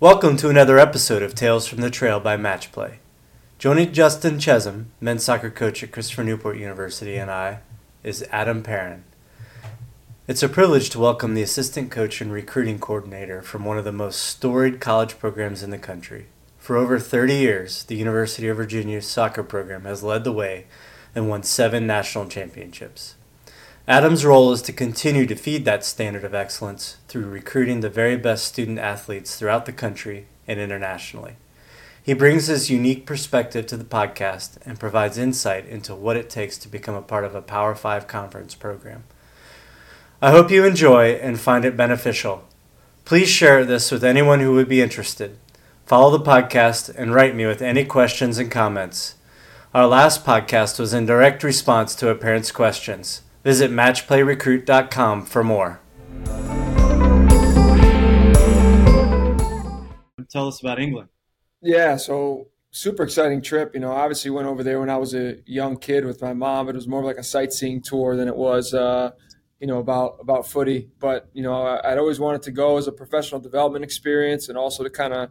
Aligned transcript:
Welcome 0.00 0.36
to 0.36 0.48
another 0.48 0.78
episode 0.78 1.24
of 1.24 1.34
Tales 1.34 1.66
from 1.66 1.80
the 1.80 1.90
Trail 1.90 2.20
by 2.20 2.36
Matchplay. 2.36 2.98
Joining 3.58 3.92
Justin 3.92 4.38
Chezem, 4.38 4.84
men's 5.00 5.24
soccer 5.24 5.50
coach 5.50 5.82
at 5.82 5.90
Christopher 5.90 6.22
Newport 6.22 6.56
University, 6.56 7.16
and 7.16 7.28
I, 7.28 7.58
is 8.04 8.24
Adam 8.30 8.62
Perron. 8.62 9.02
It's 10.28 10.44
a 10.44 10.48
privilege 10.48 10.90
to 10.90 11.00
welcome 11.00 11.34
the 11.34 11.42
assistant 11.42 11.90
coach 11.90 12.20
and 12.20 12.32
recruiting 12.32 12.78
coordinator 12.78 13.42
from 13.42 13.64
one 13.64 13.76
of 13.76 13.84
the 13.84 13.90
most 13.90 14.20
storied 14.20 14.78
college 14.78 15.18
programs 15.18 15.64
in 15.64 15.70
the 15.70 15.78
country. 15.78 16.26
For 16.58 16.76
over 16.76 17.00
30 17.00 17.34
years, 17.34 17.82
the 17.82 17.96
University 17.96 18.46
of 18.46 18.56
Virginia 18.56 19.02
soccer 19.02 19.42
program 19.42 19.82
has 19.82 20.04
led 20.04 20.22
the 20.22 20.30
way 20.30 20.66
and 21.12 21.28
won 21.28 21.42
seven 21.42 21.88
national 21.88 22.28
championships. 22.28 23.16
Adam's 23.88 24.22
role 24.22 24.52
is 24.52 24.60
to 24.60 24.70
continue 24.70 25.24
to 25.24 25.34
feed 25.34 25.64
that 25.64 25.82
standard 25.82 26.22
of 26.22 26.34
excellence 26.34 26.98
through 27.08 27.24
recruiting 27.24 27.80
the 27.80 27.88
very 27.88 28.18
best 28.18 28.44
student 28.44 28.78
athletes 28.78 29.34
throughout 29.34 29.64
the 29.64 29.72
country 29.72 30.26
and 30.46 30.60
internationally. 30.60 31.36
He 32.02 32.12
brings 32.12 32.48
his 32.48 32.68
unique 32.68 33.06
perspective 33.06 33.66
to 33.68 33.78
the 33.78 33.84
podcast 33.84 34.58
and 34.66 34.78
provides 34.78 35.16
insight 35.16 35.64
into 35.64 35.94
what 35.94 36.18
it 36.18 36.28
takes 36.28 36.58
to 36.58 36.68
become 36.68 36.96
a 36.96 37.00
part 37.00 37.24
of 37.24 37.34
a 37.34 37.40
Power 37.40 37.74
5 37.74 38.06
conference 38.06 38.54
program. 38.54 39.04
I 40.20 40.32
hope 40.32 40.50
you 40.50 40.66
enjoy 40.66 41.12
and 41.12 41.40
find 41.40 41.64
it 41.64 41.74
beneficial. 41.74 42.44
Please 43.06 43.30
share 43.30 43.64
this 43.64 43.90
with 43.90 44.04
anyone 44.04 44.40
who 44.40 44.52
would 44.52 44.68
be 44.68 44.82
interested. 44.82 45.38
Follow 45.86 46.10
the 46.10 46.22
podcast 46.22 46.94
and 46.94 47.14
write 47.14 47.34
me 47.34 47.46
with 47.46 47.62
any 47.62 47.86
questions 47.86 48.36
and 48.36 48.50
comments. 48.50 49.14
Our 49.72 49.86
last 49.86 50.26
podcast 50.26 50.78
was 50.78 50.92
in 50.92 51.06
direct 51.06 51.42
response 51.42 51.94
to 51.94 52.10
a 52.10 52.14
parent's 52.14 52.52
questions. 52.52 53.22
Visit 53.48 53.70
matchplayrecruit.com 53.70 55.24
for 55.24 55.42
more. 55.42 55.80
Tell 60.28 60.48
us 60.48 60.60
about 60.60 60.78
England. 60.78 61.08
Yeah, 61.62 61.96
so 61.96 62.48
super 62.72 63.04
exciting 63.04 63.40
trip. 63.40 63.70
You 63.72 63.80
know, 63.80 63.92
obviously 63.92 64.30
went 64.30 64.48
over 64.48 64.62
there 64.62 64.80
when 64.80 64.90
I 64.90 64.98
was 64.98 65.14
a 65.14 65.36
young 65.46 65.78
kid 65.78 66.04
with 66.04 66.20
my 66.20 66.34
mom. 66.34 66.68
It 66.68 66.74
was 66.74 66.86
more 66.86 67.02
like 67.02 67.16
a 67.16 67.22
sightseeing 67.22 67.80
tour 67.80 68.16
than 68.16 68.28
it 68.28 68.36
was, 68.36 68.74
uh, 68.74 69.12
you 69.58 69.66
know, 69.66 69.78
about 69.78 70.18
about 70.20 70.46
footy. 70.46 70.90
But 71.00 71.30
you 71.32 71.42
know, 71.42 71.62
I, 71.62 71.88
would 71.88 71.98
always 71.98 72.20
wanted 72.20 72.42
to 72.42 72.50
go 72.50 72.76
as 72.76 72.86
a 72.86 72.92
professional 72.92 73.40
development 73.40 73.82
experience, 73.82 74.50
and 74.50 74.58
also 74.58 74.84
to 74.84 74.90
kind 74.90 75.14
of 75.14 75.30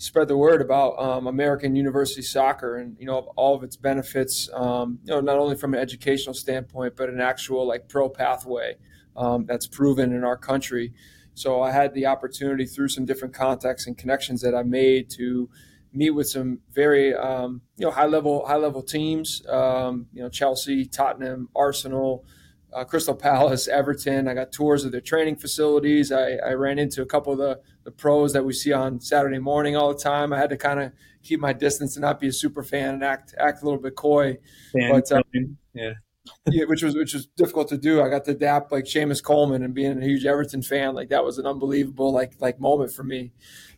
spread 0.00 0.28
the 0.28 0.36
word 0.36 0.62
about 0.62 0.98
um, 0.98 1.26
American 1.26 1.76
university 1.76 2.22
soccer 2.22 2.76
and 2.76 2.96
you 2.98 3.04
know 3.04 3.32
all 3.36 3.54
of 3.54 3.62
its 3.62 3.76
benefits. 3.76 4.48
Um, 4.52 4.98
you 5.04 5.12
know, 5.12 5.20
not 5.20 5.36
only 5.36 5.56
from 5.56 5.74
an 5.74 5.80
educational 5.80 6.34
standpoint, 6.34 6.94
but 6.96 7.10
an 7.10 7.20
actual 7.20 7.66
like 7.68 7.88
pro 7.88 8.08
pathway 8.08 8.76
um, 9.16 9.44
that's 9.46 9.66
proven 9.66 10.12
in 10.12 10.24
our 10.24 10.38
country. 10.38 10.94
So 11.34 11.62
I 11.62 11.70
had 11.70 11.94
the 11.94 12.06
opportunity 12.06 12.64
through 12.64 12.88
some 12.88 13.04
different 13.04 13.34
contacts 13.34 13.86
and 13.86 13.96
connections 13.96 14.40
that 14.40 14.54
I 14.54 14.62
made 14.62 15.10
to 15.10 15.50
meet 15.92 16.10
with 16.10 16.28
some 16.28 16.60
very 16.72 17.14
um, 17.14 17.60
you 17.76 17.84
know 17.84 17.92
high 17.92 18.06
level 18.06 18.46
high 18.46 18.56
level 18.56 18.82
teams. 18.82 19.46
Um, 19.48 20.06
you 20.14 20.22
know, 20.22 20.30
Chelsea, 20.30 20.86
Tottenham, 20.86 21.50
Arsenal 21.54 22.24
uh, 22.72 22.84
Crystal 22.84 23.14
Palace, 23.14 23.68
Everton. 23.68 24.28
I 24.28 24.34
got 24.34 24.52
tours 24.52 24.84
of 24.84 24.92
their 24.92 25.00
training 25.00 25.36
facilities. 25.36 26.12
I, 26.12 26.34
I, 26.34 26.52
ran 26.52 26.78
into 26.78 27.02
a 27.02 27.06
couple 27.06 27.32
of 27.32 27.38
the, 27.38 27.60
the 27.84 27.90
pros 27.90 28.32
that 28.32 28.44
we 28.44 28.52
see 28.52 28.72
on 28.72 29.00
Saturday 29.00 29.38
morning 29.38 29.76
all 29.76 29.92
the 29.92 30.00
time. 30.00 30.32
I 30.32 30.38
had 30.38 30.50
to 30.50 30.56
kind 30.56 30.80
of 30.80 30.92
keep 31.22 31.40
my 31.40 31.52
distance 31.52 31.96
and 31.96 32.02
not 32.02 32.20
be 32.20 32.28
a 32.28 32.32
super 32.32 32.62
fan 32.62 32.94
and 32.94 33.04
act 33.04 33.34
act 33.38 33.62
a 33.62 33.64
little 33.64 33.80
bit 33.80 33.96
coy. 33.96 34.38
Fan 34.72 34.90
but 34.90 35.12
um, 35.12 35.56
yeah. 35.74 35.92
yeah, 36.46 36.64
which 36.66 36.82
was 36.82 36.94
which 36.94 37.14
was 37.14 37.26
difficult 37.26 37.68
to 37.68 37.78
do. 37.78 38.02
I 38.02 38.08
got 38.08 38.24
to 38.26 38.32
adapt 38.32 38.72
like 38.72 38.84
Seamus 38.84 39.22
Coleman 39.22 39.62
and 39.62 39.74
being 39.74 40.00
a 40.00 40.04
huge 40.04 40.26
Everton 40.26 40.62
fan. 40.62 40.94
Like 40.94 41.08
that 41.08 41.24
was 41.24 41.38
an 41.38 41.46
unbelievable 41.46 42.12
like 42.12 42.34
like 42.40 42.60
moment 42.60 42.92
for 42.92 43.02
me. 43.02 43.32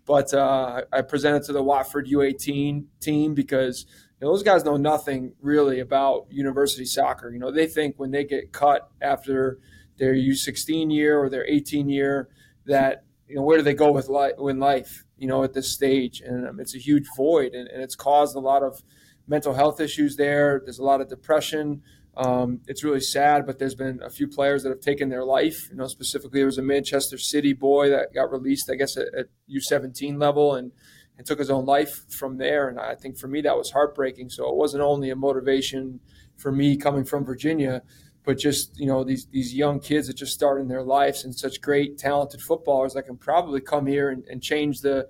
But 0.05 0.35
uh, 0.35 0.83
I 0.93 1.03
presented 1.03 1.45
to 1.45 1.53
the 1.53 1.63
Watford 1.63 2.09
U18 2.09 2.87
team 3.01 3.35
because 3.35 3.87
know, 4.23 4.33
those 4.33 4.43
guys 4.43 4.65
know 4.65 4.77
nothing 4.77 5.35
really 5.41 5.81
about 5.81 6.27
university 6.31 6.85
soccer. 6.85 7.31
You 7.31 7.39
know, 7.39 7.51
they 7.51 7.67
think 7.67 7.97
when 7.99 8.11
they 8.11 8.25
get 8.25 8.53
cut 8.53 8.91
after 9.01 9.59
their 9.99 10.15
U16 10.15 10.93
year 10.93 11.19
or 11.19 11.29
their 11.29 11.47
18 11.47 11.89
year 11.89 12.29
that 12.67 13.05
you 13.29 13.37
know 13.37 13.43
where 13.43 13.57
do 13.57 13.65
they 13.65 13.75
go 13.75 13.91
with 13.91 14.09
life, 14.09 14.35
in 14.39 14.59
life? 14.59 15.05
You 15.17 15.29
know, 15.29 15.43
at 15.43 15.55
this 15.55 15.73
stage, 15.73 16.21
and 16.21 16.49
um, 16.49 16.61
it's 16.61 16.75
a 16.75 16.79
huge 16.79 17.07
void, 17.17 17.55
and, 17.55 17.69
and, 17.69 17.83
it's 17.83 17.95
caused 17.95 18.35
a 18.35 18.41
lot 18.41 18.63
of 18.63 18.83
mental 19.27 19.55
health 19.55 19.81
issues 19.81 20.17
there. 20.17 20.61
There's 20.65 20.81
a 20.81 20.85
lot 20.85 21.01
of 21.01 21.09
depression. 21.09 21.83
Um, 22.17 22.61
it's 22.67 22.85
really 22.85 23.01
sad, 23.01 23.47
but 23.47 23.59
there's 23.59 23.75
been 23.75 24.03
a 24.03 24.11
few 24.11 24.29
players 24.29 24.63
that 24.65 24.69
have 24.69 24.81
taken 24.81 25.09
their 25.09 25.25
life. 25.25 25.69
You 25.71 25.77
know, 25.77 25.87
specifically 25.87 26.41
there 26.41 26.47
was 26.47 26.59
a 26.59 26.63
Manchester 26.63 27.17
City 27.17 27.53
boy 27.53 27.89
that 27.91 28.13
got 28.13 28.31
released, 28.31 28.69
I 28.71 28.75
guess, 28.75 28.97
at, 28.97 29.15
at 29.15 29.27
U17 29.49 30.21
level, 30.21 30.55
and 30.55 30.73
and 31.19 31.27
took 31.27 31.39
his 31.39 31.51
own 31.51 31.65
life 31.65 32.05
from 32.11 32.39
there. 32.39 32.69
And 32.69 32.79
I 32.81 32.95
think 32.95 33.17
for 33.17 33.29
me, 33.29 33.41
that 33.43 33.57
was 33.57 33.71
heartbreaking. 33.71 34.31
So 34.31 34.49
it 34.49 34.57
wasn't 34.57 34.83
only 34.83 35.11
a 35.11 35.17
motivation 35.17 36.01
for 36.37 36.51
me 36.51 36.77
coming 36.77 37.05
from 37.05 37.25
Virginia, 37.25 37.83
but 38.25 38.39
just, 38.39 38.79
you 38.79 38.87
know, 38.87 39.05
these, 39.05 39.27
these 39.27 39.55
young 39.55 39.81
kids 39.81 40.07
that 40.07 40.17
just 40.17 40.33
started 40.33 40.69
their 40.69 40.83
lives 40.83 41.25
and 41.25 41.35
such 41.35 41.61
great, 41.61 41.99
talented 41.99 42.41
footballers 42.41 42.95
that 42.95 43.03
can 43.03 43.17
probably 43.17 43.61
come 43.61 43.87
here 43.87 44.11
and, 44.11 44.25
and 44.27 44.43
change 44.43 44.81
the, 44.81 45.09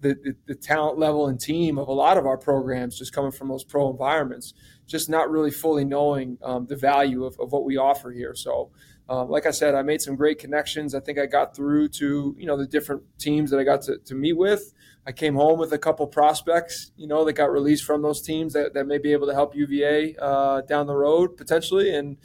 the, 0.00 0.14
the, 0.14 0.36
the, 0.46 0.54
talent 0.54 0.98
level 0.98 1.26
and 1.28 1.38
team 1.38 1.78
of 1.78 1.88
a 1.88 1.92
lot 1.92 2.16
of 2.16 2.26
our 2.26 2.38
programs 2.38 2.98
just 2.98 3.12
coming 3.12 3.30
from 3.30 3.48
those 3.48 3.64
pro 3.64 3.90
environments, 3.90 4.54
just 4.86 5.10
not 5.10 5.30
really 5.30 5.50
fully 5.50 5.84
knowing 5.84 6.38
um, 6.42 6.66
the 6.66 6.76
value 6.76 7.24
of, 7.24 7.38
of 7.38 7.52
what 7.52 7.64
we 7.64 7.76
offer 7.76 8.10
here. 8.10 8.34
So, 8.34 8.70
um, 9.08 9.28
like 9.28 9.44
I 9.44 9.50
said, 9.50 9.74
I 9.74 9.82
made 9.82 10.00
some 10.00 10.16
great 10.16 10.38
connections. 10.38 10.94
I 10.94 11.00
think 11.00 11.18
I 11.18 11.26
got 11.26 11.54
through 11.54 11.88
to, 11.88 12.34
you 12.38 12.46
know, 12.46 12.56
the 12.56 12.66
different 12.66 13.02
teams 13.18 13.50
that 13.50 13.58
I 13.58 13.64
got 13.64 13.82
to, 13.82 13.98
to 13.98 14.14
meet 14.14 14.36
with. 14.36 14.72
I 15.06 15.12
came 15.12 15.34
home 15.34 15.58
with 15.58 15.72
a 15.72 15.78
couple 15.78 16.06
prospects, 16.06 16.92
you 16.96 17.06
know, 17.06 17.24
that 17.24 17.32
got 17.32 17.50
released 17.50 17.84
from 17.84 18.02
those 18.02 18.20
teams 18.20 18.52
that, 18.52 18.74
that 18.74 18.86
may 18.86 18.98
be 18.98 19.12
able 19.12 19.26
to 19.26 19.34
help 19.34 19.54
UVA 19.54 20.14
uh, 20.20 20.60
down 20.62 20.86
the 20.86 20.94
road 20.94 21.36
potentially. 21.36 21.94
And 21.94 22.18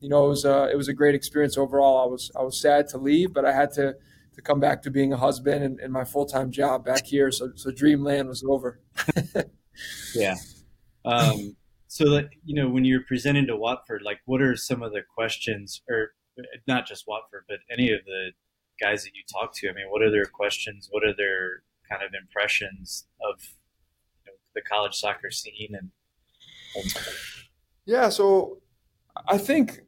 you 0.00 0.08
know, 0.08 0.26
it 0.26 0.28
was 0.28 0.44
uh, 0.44 0.68
it 0.70 0.76
was 0.76 0.88
a 0.88 0.94
great 0.94 1.14
experience 1.14 1.56
overall. 1.56 2.02
I 2.02 2.10
was 2.10 2.30
I 2.36 2.42
was 2.42 2.60
sad 2.60 2.88
to 2.88 2.98
leave, 2.98 3.32
but 3.32 3.44
I 3.44 3.52
had 3.52 3.70
to 3.74 3.94
to 4.34 4.42
come 4.42 4.58
back 4.58 4.82
to 4.82 4.90
being 4.90 5.12
a 5.12 5.16
husband 5.16 5.62
and, 5.62 5.78
and 5.78 5.92
my 5.92 6.04
full 6.04 6.26
time 6.26 6.50
job 6.50 6.84
back 6.84 7.06
here. 7.06 7.30
So 7.30 7.52
so 7.54 7.70
Dreamland 7.70 8.28
was 8.28 8.42
over. 8.42 8.80
yeah. 10.14 10.34
Um, 11.04 11.56
so 11.86 12.10
that 12.10 12.30
you 12.44 12.54
know, 12.54 12.68
when 12.68 12.84
you're 12.84 13.04
presenting 13.06 13.46
to 13.46 13.56
Watford, 13.56 14.02
like, 14.02 14.18
what 14.24 14.40
are 14.40 14.56
some 14.56 14.82
of 14.82 14.92
the 14.92 15.02
questions, 15.14 15.82
or 15.88 16.12
not 16.66 16.86
just 16.86 17.04
Watford, 17.06 17.44
but 17.48 17.58
any 17.70 17.92
of 17.92 18.00
the 18.04 18.30
guys 18.80 19.04
that 19.04 19.10
you 19.14 19.22
talk 19.32 19.54
to? 19.56 19.68
I 19.68 19.72
mean, 19.72 19.86
what 19.88 20.02
are 20.02 20.10
their 20.10 20.24
questions? 20.24 20.88
What 20.90 21.04
are 21.04 21.14
their 21.14 21.62
kind 21.92 22.02
of 22.02 22.14
impressions 22.14 23.06
of 23.20 23.40
you 24.24 24.32
know, 24.32 24.38
the 24.54 24.62
college 24.62 24.94
soccer 24.94 25.30
scene 25.30 25.74
and, 25.78 25.90
yeah 27.84 28.08
so 28.08 28.58
i 29.28 29.36
think 29.36 29.80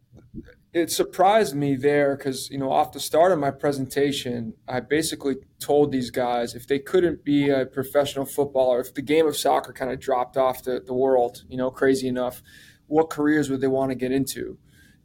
it 0.75 0.91
surprised 0.91 1.55
me 1.55 1.77
there 1.77 2.17
because 2.17 2.51
you 2.51 2.59
know 2.59 2.71
off 2.71 2.93
the 2.93 3.01
start 3.01 3.33
of 3.33 3.39
my 3.39 3.51
presentation 3.51 4.53
i 4.69 4.81
basically 4.81 5.37
told 5.61 5.91
these 5.91 6.11
guys 6.11 6.55
if 6.55 6.67
they 6.67 6.79
couldn't 6.79 7.25
be 7.25 7.49
a 7.49 7.65
professional 7.65 8.27
footballer 8.27 8.81
if 8.81 8.93
the 8.93 9.03
game 9.03 9.27
of 9.27 9.37
soccer 9.37 9.73
kind 9.73 9.91
of 9.91 9.99
dropped 9.99 10.37
off 10.37 10.63
the, 10.63 10.83
the 10.85 10.95
world 10.95 11.43
you 11.49 11.57
know 11.57 11.71
crazy 11.71 12.07
enough 12.09 12.43
what 12.87 13.09
careers 13.09 13.49
would 13.49 13.63
they 13.63 13.67
want 13.67 13.91
to 13.91 13.95
get 13.95 14.13
into 14.13 14.59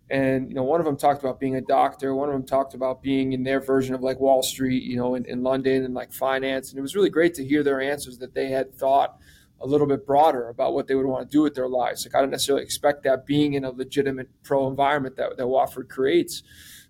and 0.10 0.50
you 0.50 0.56
know, 0.56 0.64
one 0.64 0.80
of 0.80 0.86
them 0.86 0.98
talked 0.98 1.22
about 1.22 1.40
being 1.40 1.56
a 1.56 1.62
doctor. 1.62 2.16
One 2.16 2.30
of 2.30 2.34
them 2.34 2.46
talked 2.46 2.74
about 2.74 3.02
being 3.02 3.34
in 3.34 3.44
their 3.44 3.60
version 3.60 3.94
of 3.94 4.02
like 4.02 4.20
Wall 4.20 4.42
Street, 4.42 4.84
you 4.84 4.98
know, 4.98 5.16
in, 5.16 5.26
in 5.26 5.44
London 5.44 5.86
and 5.86 5.94
like 5.94 6.12
finance. 6.12 6.72
And 6.72 6.80
it 6.80 6.82
was 6.82 6.96
really 6.96 7.12
great 7.12 7.36
to 7.36 7.46
hear 7.46 7.64
their 7.64 7.80
answers 7.80 8.18
that 8.18 8.34
they 8.34 8.50
had 8.50 8.74
thought 8.74 9.18
a 9.62 9.68
little 9.68 9.86
bit 9.86 10.08
broader 10.08 10.48
about 10.48 10.74
what 10.74 10.88
they 10.88 10.96
would 10.96 11.06
want 11.06 11.30
to 11.30 11.32
do 11.32 11.42
with 11.42 11.54
their 11.54 11.68
lives. 11.68 12.06
Like 12.06 12.16
I 12.16 12.22
don't 12.22 12.32
necessarily 12.32 12.64
expect 12.64 13.04
that 13.04 13.26
being 13.26 13.54
in 13.54 13.64
a 13.64 13.72
legitimate 13.72 14.30
pro 14.44 14.68
environment 14.68 15.16
that, 15.18 15.38
that 15.38 15.48
Watford 15.48 15.90
creates. 15.90 16.42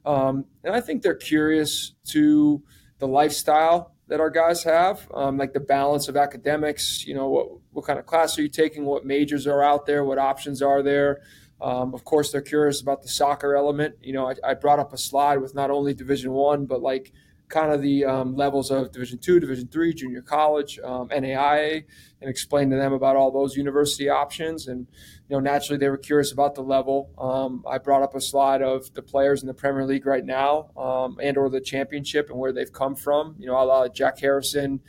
Um, 0.05 0.45
and 0.63 0.73
I 0.73 0.79
think 0.79 1.01
they're 1.01 1.15
curious 1.15 1.93
to 2.11 2.63
the 2.99 3.07
lifestyle 3.07 3.95
that 4.07 4.19
our 4.19 4.29
guys 4.29 4.63
have, 4.63 5.07
um, 5.13 5.37
like 5.37 5.53
the 5.53 5.59
balance 5.59 6.07
of 6.07 6.15
academics. 6.15 7.05
You 7.05 7.15
know, 7.15 7.27
what 7.27 7.47
what 7.71 7.85
kind 7.85 7.99
of 7.99 8.05
class 8.05 8.37
are 8.37 8.41
you 8.41 8.49
taking? 8.49 8.85
What 8.85 9.05
majors 9.05 9.45
are 9.45 9.61
out 9.61 9.85
there? 9.85 10.03
What 10.03 10.17
options 10.17 10.61
are 10.61 10.81
there? 10.81 11.21
Um, 11.61 11.93
of 11.93 12.03
course, 12.05 12.31
they're 12.31 12.41
curious 12.41 12.81
about 12.81 13.01
the 13.01 13.09
soccer 13.09 13.55
element. 13.55 13.95
You 14.01 14.13
know, 14.13 14.29
I, 14.29 14.35
I 14.43 14.53
brought 14.53 14.79
up 14.79 14.93
a 14.93 14.97
slide 14.97 15.37
with 15.37 15.55
not 15.55 15.71
only 15.71 15.93
Division 15.93 16.31
One, 16.31 16.65
but 16.65 16.81
like 16.81 17.11
kind 17.49 17.71
of 17.71 17.81
the 17.81 18.05
um, 18.05 18.35
levels 18.35 18.71
of 18.71 18.91
Division 18.91 19.17
Two, 19.17 19.39
Division 19.39 19.67
Three, 19.67 19.93
junior 19.93 20.21
college, 20.21 20.79
um, 20.79 21.09
NAIA, 21.09 21.83
and 22.21 22.29
explained 22.29 22.71
to 22.71 22.77
them 22.77 22.93
about 22.93 23.15
all 23.15 23.31
those 23.31 23.57
university 23.57 24.07
options. 24.07 24.67
And 24.67 24.87
you 25.27 25.35
know, 25.35 25.39
naturally, 25.39 25.77
they 25.77 25.89
were 25.89 25.97
curious 25.97 26.31
about 26.31 26.55
the 26.55 26.61
level. 26.61 27.09
Um, 27.17 27.63
I 27.69 27.77
brought 27.79 28.03
up 28.03 28.15
a 28.15 28.21
slide 28.21 28.61
of 28.61 28.93
the 28.93 29.01
players 29.01 29.41
in 29.41 29.47
the 29.47 29.53
Premier 29.53 29.85
League 29.85 30.05
right 30.05 30.23
now, 30.23 30.69
um, 30.77 31.17
and 31.21 31.37
or 31.37 31.49
the 31.49 31.61
championship, 31.61 32.29
and 32.29 32.39
where 32.39 32.53
they've 32.53 32.71
come 32.71 32.95
from. 32.95 33.35
You 33.37 33.47
know, 33.47 33.61
a 33.61 33.65
lot 33.65 33.85
of 33.85 33.93
Jack 33.93 34.19
Harrison. 34.19 34.79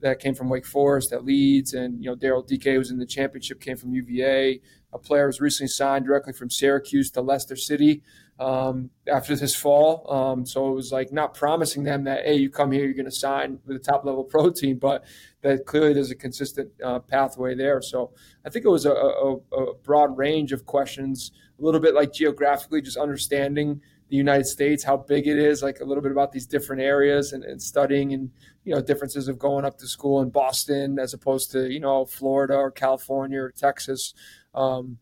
That 0.00 0.20
came 0.20 0.34
from 0.34 0.50
Wake 0.50 0.66
Forest, 0.66 1.10
that 1.10 1.24
Leeds, 1.24 1.72
and 1.72 2.04
you 2.04 2.10
know 2.10 2.16
Daryl 2.16 2.46
Dike 2.46 2.76
was 2.76 2.90
in 2.90 2.98
the 2.98 3.06
championship, 3.06 3.58
came 3.58 3.78
from 3.78 3.94
UVA 3.94 4.60
a 4.94 4.98
player 4.98 5.26
was 5.26 5.40
recently 5.40 5.68
signed 5.68 6.06
directly 6.06 6.32
from 6.32 6.48
Syracuse 6.48 7.10
to 7.10 7.20
Leicester 7.20 7.56
City. 7.56 8.02
um, 8.38 8.90
after 9.06 9.36
this 9.36 9.54
fall. 9.54 10.10
Um, 10.10 10.46
so 10.46 10.68
it 10.68 10.74
was 10.74 10.92
like 10.92 11.12
not 11.12 11.34
promising 11.34 11.84
them 11.84 12.04
that, 12.04 12.24
hey, 12.24 12.34
you 12.36 12.50
come 12.50 12.72
here, 12.72 12.84
you're 12.84 12.94
going 12.94 13.04
to 13.04 13.10
sign 13.10 13.58
with 13.64 13.76
a 13.76 13.80
top 13.80 14.04
level 14.04 14.24
pro 14.30 14.50
team, 14.50 14.78
but 14.78 15.04
that 15.42 15.66
clearly 15.66 15.92
there's 15.92 16.10
a 16.10 16.16
consistent 16.16 16.70
uh, 16.82 16.98
pathway 16.98 17.54
there. 17.54 17.80
So 17.82 18.12
I 18.44 18.50
think 18.50 18.64
it 18.64 18.70
was 18.70 18.86
a, 18.86 18.92
a, 18.92 19.36
a, 19.52 19.74
broad 19.82 20.16
range 20.16 20.52
of 20.52 20.66
questions, 20.66 21.32
a 21.58 21.62
little 21.62 21.80
bit 21.80 21.94
like 21.94 22.12
geographically, 22.12 22.82
just 22.82 22.96
understanding 22.96 23.80
the 24.08 24.16
United 24.16 24.46
States, 24.46 24.84
how 24.84 24.96
big 24.96 25.26
it 25.26 25.38
is, 25.38 25.62
like 25.62 25.80
a 25.80 25.84
little 25.84 26.02
bit 26.02 26.12
about 26.12 26.32
these 26.32 26.46
different 26.46 26.82
areas 26.82 27.32
and, 27.32 27.42
and 27.42 27.62
studying 27.62 28.12
and, 28.12 28.30
you 28.64 28.74
know, 28.74 28.80
differences 28.80 29.28
of 29.28 29.38
going 29.38 29.64
up 29.64 29.78
to 29.78 29.86
school 29.86 30.20
in 30.20 30.30
Boston 30.30 30.98
as 30.98 31.14
opposed 31.14 31.50
to, 31.52 31.70
you 31.72 31.80
know, 31.80 32.04
Florida 32.04 32.54
or 32.54 32.70
California 32.70 33.40
or 33.40 33.50
Texas. 33.50 34.12
Um, 34.54 34.98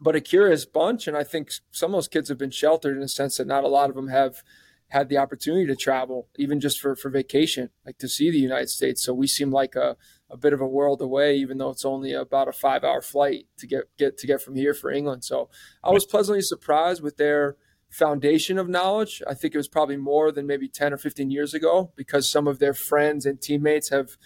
but 0.00 0.16
a 0.16 0.20
curious 0.20 0.64
bunch. 0.64 1.06
And 1.06 1.16
I 1.16 1.24
think 1.24 1.52
some 1.70 1.92
of 1.92 1.96
those 1.96 2.08
kids 2.08 2.28
have 2.28 2.38
been 2.38 2.50
sheltered 2.50 2.96
in 2.96 3.02
a 3.02 3.08
sense 3.08 3.36
that 3.36 3.46
not 3.46 3.64
a 3.64 3.68
lot 3.68 3.88
of 3.88 3.96
them 3.96 4.08
have 4.08 4.42
had 4.88 5.08
the 5.08 5.18
opportunity 5.18 5.66
to 5.66 5.76
travel, 5.76 6.28
even 6.36 6.58
just 6.58 6.80
for, 6.80 6.96
for 6.96 7.10
vacation, 7.10 7.70
like 7.86 7.98
to 7.98 8.08
see 8.08 8.30
the 8.30 8.38
United 8.38 8.68
States. 8.68 9.02
So 9.02 9.14
we 9.14 9.28
seem 9.28 9.52
like 9.52 9.76
a, 9.76 9.96
a 10.28 10.36
bit 10.36 10.52
of 10.52 10.60
a 10.60 10.66
world 10.66 11.00
away, 11.00 11.36
even 11.36 11.58
though 11.58 11.70
it's 11.70 11.84
only 11.84 12.12
about 12.12 12.48
a 12.48 12.52
five 12.52 12.82
hour 12.82 13.00
flight 13.00 13.46
to 13.58 13.68
get, 13.68 13.84
get 13.96 14.18
to 14.18 14.26
get 14.26 14.42
from 14.42 14.56
here 14.56 14.74
for 14.74 14.90
England. 14.90 15.22
So 15.22 15.48
I 15.84 15.90
was 15.90 16.04
pleasantly 16.04 16.42
surprised 16.42 17.02
with 17.02 17.18
their 17.18 17.56
foundation 17.90 18.56
of 18.58 18.68
knowledge. 18.68 19.22
I 19.26 19.34
think 19.34 19.54
it 19.54 19.58
was 19.58 19.68
probably 19.68 19.96
more 19.96 20.30
than 20.32 20.46
maybe 20.46 20.68
10 20.68 20.92
or 20.92 20.96
15 20.96 21.30
years 21.30 21.52
ago 21.54 21.92
because 21.96 22.30
some 22.30 22.46
of 22.46 22.58
their 22.58 22.72
friends 22.72 23.26
and 23.26 23.40
teammates 23.40 23.90
have 23.90 24.16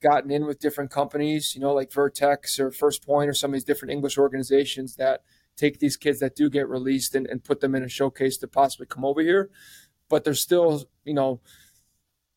gotten 0.00 0.30
in 0.30 0.46
with 0.46 0.60
different 0.60 0.90
companies, 0.90 1.54
you 1.54 1.60
know, 1.60 1.74
like 1.74 1.92
Vertex 1.92 2.60
or 2.60 2.70
First 2.70 3.04
Point 3.04 3.28
or 3.28 3.34
some 3.34 3.50
of 3.50 3.54
these 3.54 3.64
different 3.64 3.92
English 3.92 4.16
organizations 4.16 4.96
that 4.96 5.22
take 5.56 5.80
these 5.80 5.96
kids 5.96 6.20
that 6.20 6.36
do 6.36 6.48
get 6.48 6.68
released 6.68 7.16
and, 7.16 7.26
and 7.26 7.42
put 7.42 7.60
them 7.60 7.74
in 7.74 7.82
a 7.82 7.88
showcase 7.88 8.36
to 8.38 8.46
possibly 8.46 8.86
come 8.86 9.04
over 9.04 9.20
here. 9.20 9.50
But 10.08 10.22
there's 10.22 10.40
still, 10.40 10.84
you 11.04 11.14
know, 11.14 11.40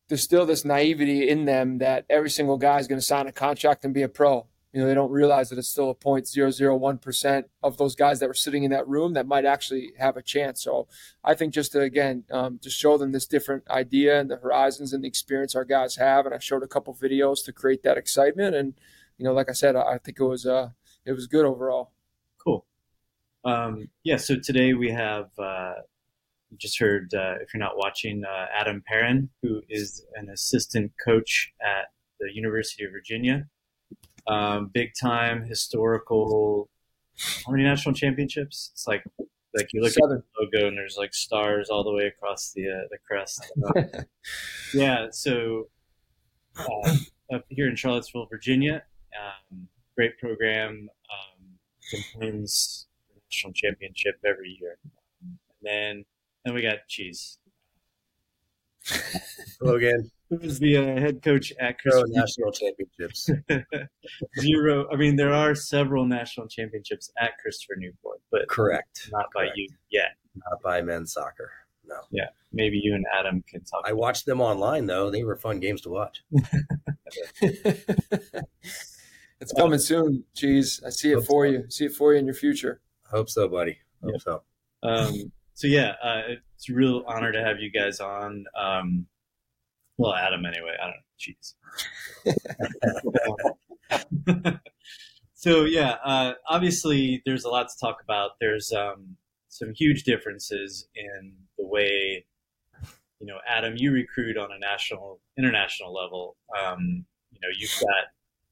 there's 0.08 0.22
still 0.22 0.44
this 0.44 0.64
naivety 0.64 1.28
in 1.28 1.44
them 1.44 1.78
that 1.78 2.04
every 2.10 2.28
single 2.28 2.58
guy 2.58 2.78
is 2.78 2.88
going 2.88 3.00
to 3.00 3.06
sign 3.06 3.28
a 3.28 3.32
contract 3.32 3.84
and 3.84 3.94
be 3.94 4.02
a 4.02 4.08
pro 4.08 4.48
you 4.72 4.80
know, 4.80 4.86
they 4.86 4.94
don't 4.94 5.10
realize 5.10 5.50
that 5.50 5.58
it's 5.58 5.68
still 5.68 5.90
a 5.90 5.94
0.001% 5.94 7.44
of 7.62 7.76
those 7.76 7.94
guys 7.94 8.20
that 8.20 8.28
were 8.28 8.34
sitting 8.34 8.64
in 8.64 8.70
that 8.70 8.88
room 8.88 9.12
that 9.12 9.26
might 9.26 9.44
actually 9.44 9.92
have 9.98 10.16
a 10.16 10.22
chance. 10.22 10.62
So 10.62 10.88
I 11.22 11.34
think 11.34 11.52
just 11.52 11.72
to, 11.72 11.80
again, 11.80 12.24
um, 12.30 12.58
to 12.62 12.70
show 12.70 12.96
them 12.96 13.12
this 13.12 13.26
different 13.26 13.68
idea 13.68 14.18
and 14.18 14.30
the 14.30 14.36
horizons 14.36 14.94
and 14.94 15.04
the 15.04 15.08
experience 15.08 15.54
our 15.54 15.66
guys 15.66 15.96
have. 15.96 16.24
And 16.24 16.34
I 16.34 16.38
showed 16.38 16.62
a 16.62 16.68
couple 16.68 16.94
videos 16.94 17.44
to 17.44 17.52
create 17.52 17.82
that 17.82 17.98
excitement. 17.98 18.54
And, 18.54 18.72
you 19.18 19.26
know, 19.26 19.34
like 19.34 19.50
I 19.50 19.52
said, 19.52 19.76
I 19.76 19.98
think 19.98 20.18
it 20.18 20.24
was, 20.24 20.46
uh, 20.46 20.70
it 21.04 21.12
was 21.12 21.26
good 21.26 21.44
overall. 21.44 21.92
Cool. 22.42 22.64
Um, 23.44 23.90
yeah. 24.04 24.16
So 24.16 24.36
today 24.42 24.72
we 24.72 24.90
have, 24.90 25.26
uh, 25.38 25.74
just 26.56 26.78
heard, 26.78 27.12
uh, 27.12 27.34
if 27.42 27.52
you're 27.52 27.62
not 27.62 27.76
watching, 27.76 28.24
uh, 28.24 28.46
Adam 28.58 28.82
Perron, 28.86 29.28
who 29.42 29.60
is 29.68 30.06
an 30.14 30.30
assistant 30.30 30.92
coach 31.04 31.52
at 31.60 31.88
the 32.20 32.30
University 32.32 32.84
of 32.84 32.92
Virginia 32.92 33.46
um, 34.26 34.70
big 34.72 34.90
time 35.00 35.44
historical. 35.44 36.68
How 37.44 37.52
many 37.52 37.64
national 37.64 37.94
championships? 37.94 38.70
It's 38.72 38.86
like 38.86 39.04
like 39.54 39.68
you 39.72 39.82
look 39.82 39.92
Seven. 39.92 40.18
at 40.18 40.22
the 40.52 40.58
logo 40.60 40.68
and 40.68 40.76
there's 40.76 40.96
like 40.96 41.12
stars 41.12 41.68
all 41.68 41.84
the 41.84 41.92
way 41.92 42.06
across 42.06 42.52
the 42.52 42.68
uh, 42.68 42.88
the 42.90 42.98
crest. 43.06 43.52
Um, 43.76 44.04
yeah, 44.74 45.06
so 45.10 45.68
uh, 46.58 46.96
up 47.34 47.44
here 47.48 47.68
in 47.68 47.76
Charlottesville, 47.76 48.26
Virginia, 48.30 48.82
um, 49.20 49.68
great 49.96 50.18
program. 50.18 50.88
Um, 51.10 51.58
wins 52.16 52.86
the 53.08 53.20
national 53.30 53.52
championship 53.52 54.18
every 54.24 54.56
year, 54.60 54.78
and 55.22 55.36
then 55.62 56.04
then 56.44 56.54
we 56.54 56.62
got 56.62 56.78
cheese. 56.88 57.38
Hello 59.60 59.76
again 59.76 60.10
who's 60.40 60.58
the 60.58 60.76
uh, 60.76 61.00
head 61.00 61.22
coach 61.22 61.52
at 61.60 61.76
Zero 61.82 62.04
national 62.08 62.52
championships. 62.52 63.30
Zero. 64.40 64.88
I 64.92 64.96
mean, 64.96 65.16
there 65.16 65.32
are 65.32 65.54
several 65.54 66.06
national 66.06 66.48
championships 66.48 67.10
at 67.20 67.38
Christopher 67.38 67.76
Newport, 67.76 68.20
but 68.30 68.48
correct, 68.48 69.08
not 69.12 69.26
correct. 69.32 69.52
by 69.52 69.54
you 69.54 69.68
yet. 69.90 70.16
Not 70.34 70.62
by 70.62 70.82
men's 70.82 71.12
soccer. 71.12 71.50
No. 71.86 71.96
Yeah, 72.10 72.28
maybe 72.52 72.80
you 72.82 72.94
and 72.94 73.04
Adam 73.18 73.42
can 73.46 73.62
talk. 73.64 73.84
I 73.86 73.92
watched 73.92 74.26
them 74.26 74.40
online 74.40 74.86
though; 74.86 75.10
they 75.10 75.24
were 75.24 75.36
fun 75.36 75.60
games 75.60 75.82
to 75.82 75.90
watch. 75.90 76.22
it's 77.40 78.42
coming 79.56 79.78
soon. 79.78 80.24
Jeez, 80.34 80.84
I 80.86 80.90
see 80.90 81.12
it 81.12 81.24
for 81.24 81.46
so. 81.46 81.50
you. 81.50 81.64
See 81.68 81.84
it 81.86 81.92
for 81.92 82.12
you 82.12 82.18
in 82.18 82.26
your 82.26 82.34
future. 82.34 82.80
Hope 83.10 83.28
so, 83.28 83.48
buddy. 83.48 83.78
Hope 84.02 84.20
so. 84.20 84.42
Um, 84.82 85.32
so 85.54 85.66
yeah, 85.66 85.94
uh, 86.02 86.22
it's 86.56 86.70
a 86.70 86.74
real 86.74 87.04
honor 87.06 87.32
to 87.32 87.42
have 87.42 87.60
you 87.60 87.70
guys 87.70 88.00
on. 88.00 88.44
Um, 88.58 89.06
well, 89.98 90.14
Adam, 90.14 90.44
anyway. 90.46 90.76
I 90.80 90.86
don't 90.86 90.96
know. 90.96 91.02
Jeez. 91.18 91.54
so 95.34 95.64
yeah, 95.64 95.96
uh, 96.04 96.32
obviously 96.48 97.22
there's 97.26 97.44
a 97.44 97.48
lot 97.48 97.68
to 97.68 97.74
talk 97.80 97.98
about. 98.02 98.32
There's 98.40 98.72
um, 98.72 99.16
some 99.48 99.72
huge 99.74 100.04
differences 100.04 100.88
in 100.94 101.34
the 101.58 101.66
way, 101.66 102.24
you 103.20 103.26
know, 103.26 103.38
Adam, 103.48 103.74
you 103.76 103.92
recruit 103.92 104.36
on 104.36 104.50
a 104.52 104.58
national, 104.58 105.20
international 105.38 105.92
level. 105.92 106.36
Um, 106.58 107.04
you 107.30 107.38
know, 107.42 107.48
you've 107.56 107.78
got 107.80 108.04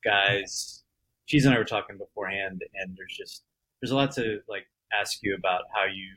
guys. 0.04 0.84
Cheese 1.26 1.44
and 1.44 1.54
I 1.54 1.58
were 1.58 1.64
talking 1.64 1.96
beforehand, 1.96 2.62
and 2.74 2.96
there's 2.96 3.16
just 3.16 3.44
there's 3.80 3.92
a 3.92 3.96
lot 3.96 4.12
to 4.12 4.40
like 4.48 4.66
ask 4.98 5.18
you 5.22 5.34
about 5.36 5.62
how 5.72 5.84
you 5.84 6.16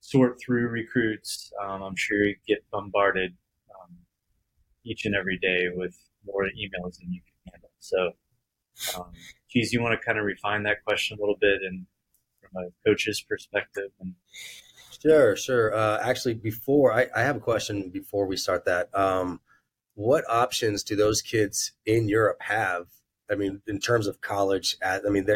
sort 0.00 0.40
through 0.40 0.68
recruits. 0.68 1.52
Um, 1.62 1.82
I'm 1.82 1.96
sure 1.96 2.24
you 2.24 2.36
get 2.46 2.64
bombarded 2.70 3.34
each 4.84 5.04
and 5.04 5.14
every 5.14 5.38
day 5.38 5.68
with 5.74 5.96
more 6.24 6.44
emails 6.44 6.98
than 6.98 7.12
you 7.12 7.20
can 7.20 7.52
handle. 7.52 7.70
So, 7.78 8.10
um, 8.96 9.12
geez, 9.50 9.72
you 9.72 9.82
want 9.82 9.98
to 9.98 10.04
kind 10.04 10.18
of 10.18 10.24
refine 10.24 10.62
that 10.64 10.84
question 10.84 11.18
a 11.18 11.20
little 11.20 11.38
bit 11.40 11.60
and 11.62 11.86
from 12.40 12.64
a 12.64 12.88
coach's 12.88 13.20
perspective 13.20 13.90
and 14.00 14.14
Sure, 15.02 15.34
sure. 15.34 15.74
Uh, 15.74 15.98
actually, 16.00 16.34
before 16.34 16.92
I, 16.92 17.08
I, 17.14 17.22
have 17.22 17.34
a 17.34 17.40
question 17.40 17.90
before 17.90 18.24
we 18.26 18.36
start 18.36 18.66
that. 18.66 18.88
Um, 18.96 19.40
what 19.94 20.24
options 20.30 20.84
do 20.84 20.94
those 20.94 21.22
kids 21.22 21.72
in 21.84 22.08
Europe 22.08 22.40
have? 22.40 22.86
I 23.28 23.34
mean, 23.34 23.62
in 23.66 23.80
terms 23.80 24.06
of 24.06 24.20
college, 24.20 24.76
at, 24.80 25.02
I 25.04 25.10
mean, 25.10 25.26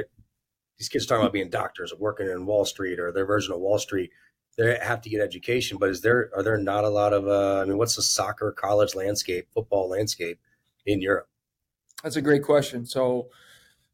these 0.78 0.88
kids 0.88 1.04
are 1.04 1.08
talking 1.08 1.22
about 1.22 1.32
being 1.32 1.50
doctors 1.50 1.93
or 1.93 1.98
working 1.98 2.28
in 2.28 2.46
Wall 2.46 2.64
Street 2.64 3.00
or 3.00 3.10
their 3.10 3.26
version 3.26 3.54
of 3.54 3.60
Wall 3.60 3.78
Street 3.78 4.10
they 4.56 4.79
have 4.82 5.00
to 5.03 5.11
get 5.11 5.20
education. 5.20 5.79
But 5.79 5.91
is 5.91 6.00
there 6.00 6.31
are 6.35 6.43
there 6.43 6.58
not 6.58 6.85
a 6.85 6.88
lot 6.88 7.12
of 7.12 7.26
uh, 7.26 7.60
I 7.63 7.65
mean, 7.65 7.79
what's 7.79 7.96
the 7.96 8.03
soccer 8.03 8.53
college 8.53 8.94
landscape, 8.94 9.48
football 9.53 9.89
landscape 9.89 10.39
in 10.84 11.01
Europe? 11.01 11.29
That's 12.03 12.17
a 12.17 12.22
great 12.22 12.43
question. 12.43 12.86
So 12.86 13.29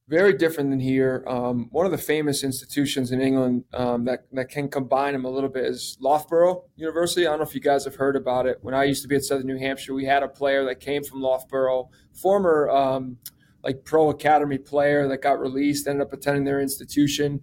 very 0.08 0.32
different 0.32 0.70
than 0.70 0.80
here. 0.80 1.24
Um, 1.26 1.68
one 1.70 1.86
of 1.86 1.92
the 1.92 1.98
famous 1.98 2.42
institutions 2.42 3.12
in 3.12 3.20
England 3.20 3.64
um, 3.72 4.04
that 4.04 4.26
that 4.32 4.48
can 4.48 4.68
combine 4.68 5.12
them 5.12 5.24
a 5.24 5.30
little 5.30 5.48
bit 5.48 5.64
is 5.64 5.96
Loughborough 6.00 6.64
University. 6.76 7.26
I 7.26 7.30
don't 7.30 7.38
know 7.38 7.44
if 7.44 7.54
you 7.54 7.60
guys 7.60 7.84
have 7.84 7.96
heard 7.96 8.16
about 8.16 8.46
it. 8.46 8.58
When 8.62 8.74
I 8.74 8.84
used 8.84 9.02
to 9.02 9.08
be 9.08 9.16
at 9.16 9.24
Southern 9.24 9.46
New 9.46 9.58
Hampshire, 9.58 9.94
we 9.94 10.04
had 10.04 10.22
a 10.22 10.28
player 10.28 10.64
that 10.64 10.80
came 10.80 11.02
from 11.02 11.22
Loughborough, 11.22 11.88
former 12.12 12.68
um, 12.70 13.18
like 13.62 13.84
pro 13.84 14.10
academy 14.10 14.58
player 14.58 15.08
that 15.08 15.22
got 15.22 15.40
released, 15.40 15.86
ended 15.86 16.06
up 16.06 16.12
attending 16.12 16.44
their 16.44 16.60
institution 16.60 17.40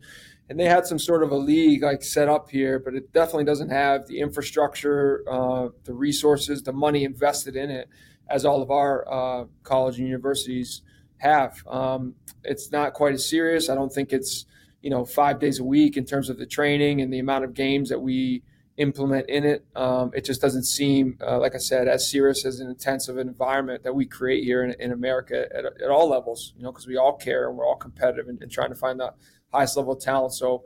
and 0.50 0.60
they 0.60 0.66
had 0.66 0.86
some 0.86 0.98
sort 0.98 1.22
of 1.22 1.32
a 1.32 1.38
league 1.38 1.84
like 1.84 2.02
set 2.02 2.28
up 2.28 2.50
here, 2.50 2.80
but 2.80 2.96
it 2.96 3.14
definitely 3.14 3.44
doesn't 3.44 3.70
have 3.70 4.08
the 4.08 4.20
infrastructure, 4.20 5.24
uh, 5.30 5.70
the 5.84 5.94
resources, 5.94 6.64
the 6.64 6.74
money 6.74 7.04
invested 7.04 7.56
in 7.56 7.70
it 7.70 7.88
as 8.28 8.46
all 8.46 8.62
of 8.62 8.72
our 8.72 9.06
uh, 9.12 9.46
college 9.64 10.00
and 10.00 10.08
universities 10.08 10.82
have. 11.18 11.62
Um, 11.68 12.16
it's 12.44 12.72
not 12.72 12.94
quite 12.94 13.14
as 13.14 13.30
serious. 13.30 13.70
I 13.70 13.76
don't 13.76 13.94
think 13.94 14.12
it's 14.12 14.46
you 14.82 14.90
know 14.90 15.06
five 15.06 15.40
days 15.40 15.60
a 15.60 15.64
week 15.64 15.98
in 15.98 16.06
terms 16.06 16.30
of 16.30 16.38
the 16.38 16.46
training 16.46 17.02
and 17.02 17.14
the 17.14 17.20
amount 17.20 17.44
of 17.44 17.54
games 17.54 17.90
that 17.90 18.00
we 18.00 18.42
implement 18.78 19.30
in 19.30 19.44
it. 19.44 19.66
Um, 19.76 20.12
it 20.16 20.24
just 20.24 20.42
doesn't 20.42 20.64
seem, 20.64 21.18
uh, 21.22 21.38
like 21.38 21.54
I 21.54 21.58
said, 21.58 21.88
as 21.90 22.10
serious 22.10 22.46
as 22.46 22.62
an 22.62 22.70
intensive 22.70 23.18
environment 23.18 23.84
that 23.84 23.94
we 23.94 24.06
create 24.06 24.46
here 24.46 24.64
in, 24.64 24.74
in 24.80 24.94
America 24.94 25.48
at, 25.54 25.66
at, 25.66 25.90
all 25.90 26.10
levels. 26.10 26.54
You 26.56 26.64
know, 26.64 26.72
because 26.72 26.88
we 26.88 26.96
all 26.96 27.18
care 27.18 27.50
and 27.50 27.58
we're 27.58 27.68
all 27.68 27.76
competitive 27.76 28.30
and, 28.30 28.42
and 28.42 28.50
trying 28.50 28.70
to 28.70 28.76
find 28.76 29.00
the 29.00 29.14
highest 29.52 29.78
level 29.78 29.94
of 29.94 30.02
talent. 30.02 30.34
So 30.34 30.64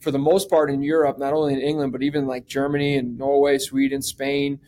for 0.00 0.10
the 0.10 0.18
most 0.18 0.50
part 0.50 0.70
in 0.70 0.82
Europe, 0.82 1.18
not 1.18 1.32
only 1.32 1.54
in 1.54 1.60
England, 1.60 1.92
but 1.92 2.02
even 2.02 2.26
like 2.26 2.46
Germany 2.46 2.96
and 2.96 3.16
Norway, 3.18 3.58
Sweden, 3.58 4.02
Spain, 4.02 4.60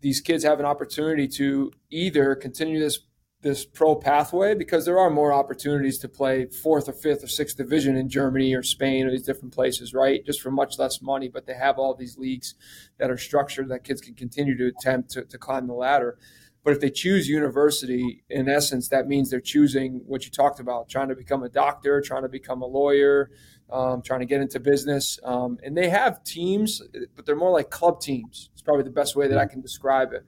these 0.00 0.20
kids 0.20 0.44
have 0.44 0.60
an 0.60 0.66
opportunity 0.66 1.26
to 1.28 1.72
either 1.90 2.34
continue 2.34 2.78
this 2.78 3.00
this 3.44 3.66
pro 3.66 3.94
pathway 3.94 4.54
because 4.54 4.86
there 4.86 4.98
are 4.98 5.10
more 5.10 5.30
opportunities 5.30 5.98
to 5.98 6.08
play 6.08 6.46
fourth 6.46 6.88
or 6.88 6.94
fifth 6.94 7.22
or 7.22 7.26
sixth 7.26 7.58
division 7.58 7.94
in 7.94 8.08
Germany 8.08 8.54
or 8.54 8.62
Spain 8.62 9.06
or 9.06 9.10
these 9.10 9.26
different 9.26 9.52
places, 9.52 9.92
right? 9.92 10.24
Just 10.24 10.40
for 10.40 10.50
much 10.50 10.78
less 10.78 11.02
money, 11.02 11.28
but 11.28 11.44
they 11.44 11.52
have 11.52 11.78
all 11.78 11.94
these 11.94 12.16
leagues 12.16 12.54
that 12.98 13.10
are 13.10 13.18
structured 13.18 13.68
that 13.68 13.84
kids 13.84 14.00
can 14.00 14.14
continue 14.14 14.56
to 14.56 14.66
attempt 14.66 15.10
to, 15.10 15.26
to 15.26 15.36
climb 15.36 15.66
the 15.66 15.74
ladder. 15.74 16.16
But 16.64 16.72
if 16.72 16.80
they 16.80 16.90
choose 16.90 17.28
university, 17.28 18.24
in 18.30 18.48
essence, 18.48 18.88
that 18.88 19.06
means 19.06 19.30
they're 19.30 19.40
choosing 19.40 20.00
what 20.06 20.24
you 20.24 20.30
talked 20.30 20.60
about, 20.60 20.88
trying 20.88 21.08
to 21.10 21.14
become 21.14 21.42
a 21.42 21.48
doctor, 21.50 22.00
trying 22.00 22.22
to 22.22 22.28
become 22.28 22.62
a 22.62 22.66
lawyer, 22.66 23.30
um, 23.70 24.00
trying 24.00 24.20
to 24.20 24.26
get 24.26 24.40
into 24.40 24.58
business. 24.58 25.18
Um, 25.22 25.58
and 25.62 25.76
they 25.76 25.90
have 25.90 26.24
teams, 26.24 26.82
but 27.14 27.26
they're 27.26 27.36
more 27.36 27.52
like 27.52 27.70
club 27.70 28.00
teams. 28.00 28.48
It's 28.54 28.62
probably 28.62 28.84
the 28.84 28.90
best 28.90 29.14
way 29.14 29.28
that 29.28 29.36
I 29.38 29.44
can 29.44 29.60
describe 29.60 30.14
it. 30.14 30.24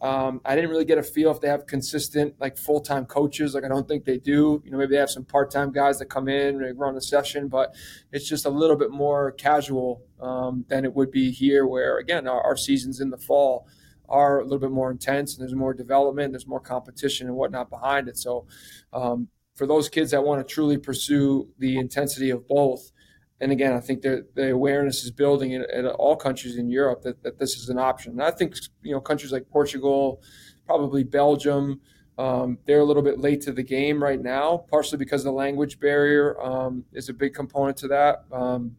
Um, 0.00 0.40
I 0.44 0.56
didn't 0.56 0.70
really 0.70 0.84
get 0.84 0.98
a 0.98 1.02
feel 1.02 1.30
if 1.30 1.40
they 1.40 1.48
have 1.48 1.66
consistent, 1.66 2.34
like 2.40 2.58
full 2.58 2.80
time 2.80 3.06
coaches. 3.06 3.54
Like 3.54 3.62
I 3.62 3.68
don't 3.68 3.86
think 3.86 4.04
they 4.04 4.18
do. 4.18 4.60
You 4.64 4.72
know, 4.72 4.78
maybe 4.78 4.94
they 4.94 5.00
have 5.00 5.10
some 5.10 5.24
part 5.24 5.52
time 5.52 5.70
guys 5.70 6.00
that 6.00 6.06
come 6.06 6.28
in 6.28 6.62
and 6.62 6.78
run 6.78 6.96
a 6.96 7.00
session, 7.00 7.46
but 7.46 7.72
it's 8.10 8.28
just 8.28 8.44
a 8.44 8.50
little 8.50 8.74
bit 8.74 8.90
more 8.90 9.30
casual 9.30 10.02
um, 10.20 10.64
than 10.68 10.84
it 10.84 10.94
would 10.94 11.12
be 11.12 11.30
here, 11.30 11.68
where 11.68 11.98
again 11.98 12.26
our, 12.26 12.42
our, 12.42 12.56
seasons 12.56 13.00
in 13.00 13.10
the 13.10 13.16
fall 13.16 13.68
are 14.08 14.40
a 14.40 14.44
little 14.44 14.58
bit 14.58 14.70
more 14.70 14.90
intense 14.90 15.34
and 15.34 15.42
there's 15.42 15.54
more 15.54 15.74
development, 15.74 16.32
there's 16.32 16.46
more 16.46 16.60
competition 16.60 17.26
and 17.26 17.36
whatnot 17.36 17.70
behind 17.70 18.08
it. 18.08 18.16
So 18.16 18.46
um, 18.92 19.28
for 19.54 19.66
those 19.66 19.88
kids 19.88 20.10
that 20.10 20.22
want 20.22 20.46
to 20.46 20.54
truly 20.54 20.78
pursue 20.78 21.48
the 21.58 21.78
intensity 21.78 22.30
of 22.30 22.46
both, 22.46 22.92
and 23.40 23.50
again, 23.50 23.72
I 23.72 23.80
think 23.80 24.02
that 24.02 24.36
the 24.36 24.52
awareness 24.52 25.02
is 25.02 25.10
building 25.10 25.52
in, 25.52 25.64
in, 25.74 25.86
all 25.86 26.14
countries 26.14 26.56
in 26.56 26.70
Europe 26.70 27.02
that, 27.02 27.24
that 27.24 27.40
this 27.40 27.56
is 27.56 27.68
an 27.68 27.78
option. 27.78 28.12
And 28.12 28.22
I 28.22 28.30
think 28.30 28.54
you 28.82 28.92
know 28.92 29.00
countries 29.00 29.32
like 29.32 29.50
Portugal, 29.50 30.22
probably 30.64 31.02
Belgium, 31.02 31.80
um, 32.18 32.58
they're 32.66 32.78
a 32.78 32.84
little 32.84 33.02
bit 33.02 33.18
late 33.18 33.40
to 33.42 33.52
the 33.52 33.64
game 33.64 34.00
right 34.00 34.20
now, 34.20 34.64
partially 34.70 34.98
because 34.98 35.24
the 35.24 35.32
language 35.32 35.80
barrier 35.80 36.40
um, 36.40 36.84
is 36.92 37.08
a 37.08 37.12
big 37.12 37.34
component 37.34 37.76
to 37.78 37.88
that. 37.88 38.24
Um, 38.30 38.76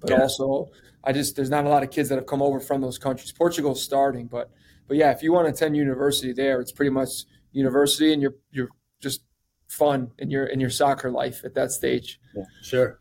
but 0.00 0.10
yeah. 0.10 0.22
also, 0.22 0.70
I 1.04 1.12
just 1.12 1.36
there's 1.36 1.50
not 1.50 1.64
a 1.64 1.68
lot 1.68 1.82
of 1.82 1.90
kids 1.90 2.08
that 2.08 2.16
have 2.16 2.26
come 2.26 2.42
over 2.42 2.60
from 2.60 2.80
those 2.80 2.98
countries. 2.98 3.32
Portugal's 3.32 3.82
starting, 3.82 4.26
but 4.26 4.50
but 4.86 4.96
yeah, 4.96 5.10
if 5.10 5.22
you 5.22 5.32
want 5.32 5.46
to 5.46 5.52
attend 5.52 5.76
university 5.76 6.32
there, 6.32 6.60
it's 6.60 6.72
pretty 6.72 6.90
much 6.90 7.24
university, 7.52 8.12
and 8.12 8.22
you're 8.22 8.34
you're 8.50 8.68
just 9.00 9.22
fun 9.68 10.12
in 10.18 10.30
your 10.30 10.44
in 10.44 10.60
your 10.60 10.70
soccer 10.70 11.10
life 11.10 11.42
at 11.44 11.54
that 11.54 11.72
stage. 11.72 12.20
Yeah, 12.34 12.44
sure. 12.62 13.00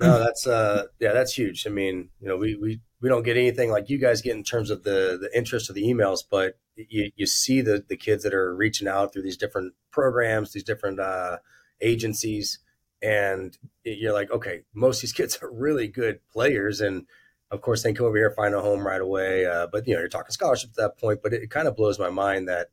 No, 0.00 0.18
that's 0.24 0.46
uh 0.46 0.84
yeah, 1.00 1.12
that's 1.12 1.34
huge. 1.34 1.66
I 1.66 1.70
mean, 1.70 2.10
you 2.20 2.28
know, 2.28 2.36
we 2.36 2.54
we 2.54 2.80
we 3.00 3.08
don't 3.08 3.24
get 3.24 3.36
anything 3.36 3.70
like 3.70 3.90
you 3.90 3.98
guys 3.98 4.22
get 4.22 4.36
in 4.36 4.44
terms 4.44 4.70
of 4.70 4.84
the 4.84 5.18
the 5.20 5.30
interest 5.36 5.68
of 5.68 5.74
the 5.74 5.84
emails, 5.84 6.20
but 6.30 6.54
you 6.76 7.10
you 7.16 7.26
see 7.26 7.60
the 7.60 7.84
the 7.88 7.96
kids 7.96 8.22
that 8.22 8.34
are 8.34 8.54
reaching 8.54 8.88
out 8.88 9.12
through 9.12 9.22
these 9.22 9.36
different 9.36 9.74
programs, 9.90 10.52
these 10.52 10.64
different 10.64 11.00
uh 11.00 11.38
agencies 11.80 12.60
and 13.02 13.56
you're 13.84 14.12
like, 14.12 14.30
okay, 14.30 14.62
most 14.74 14.98
of 14.98 15.02
these 15.02 15.12
kids 15.20 15.38
are 15.42 15.50
really 15.50 15.88
good 15.88 16.20
players 16.32 16.80
and 16.80 17.06
of 17.50 17.60
course 17.60 17.82
they 17.82 17.90
can 17.90 17.96
come 17.96 18.06
over 18.06 18.16
here 18.16 18.30
find 18.30 18.54
a 18.54 18.62
home 18.62 18.86
right 18.86 19.02
away 19.02 19.44
uh, 19.44 19.66
but 19.70 19.86
you 19.86 19.92
know 19.92 20.00
you're 20.00 20.08
talking 20.08 20.30
scholarship 20.30 20.70
at 20.70 20.76
that 20.76 20.98
point 20.98 21.20
but 21.22 21.34
it, 21.34 21.42
it 21.42 21.50
kind 21.50 21.68
of 21.68 21.76
blows 21.76 21.98
my 21.98 22.08
mind 22.08 22.48
that 22.48 22.68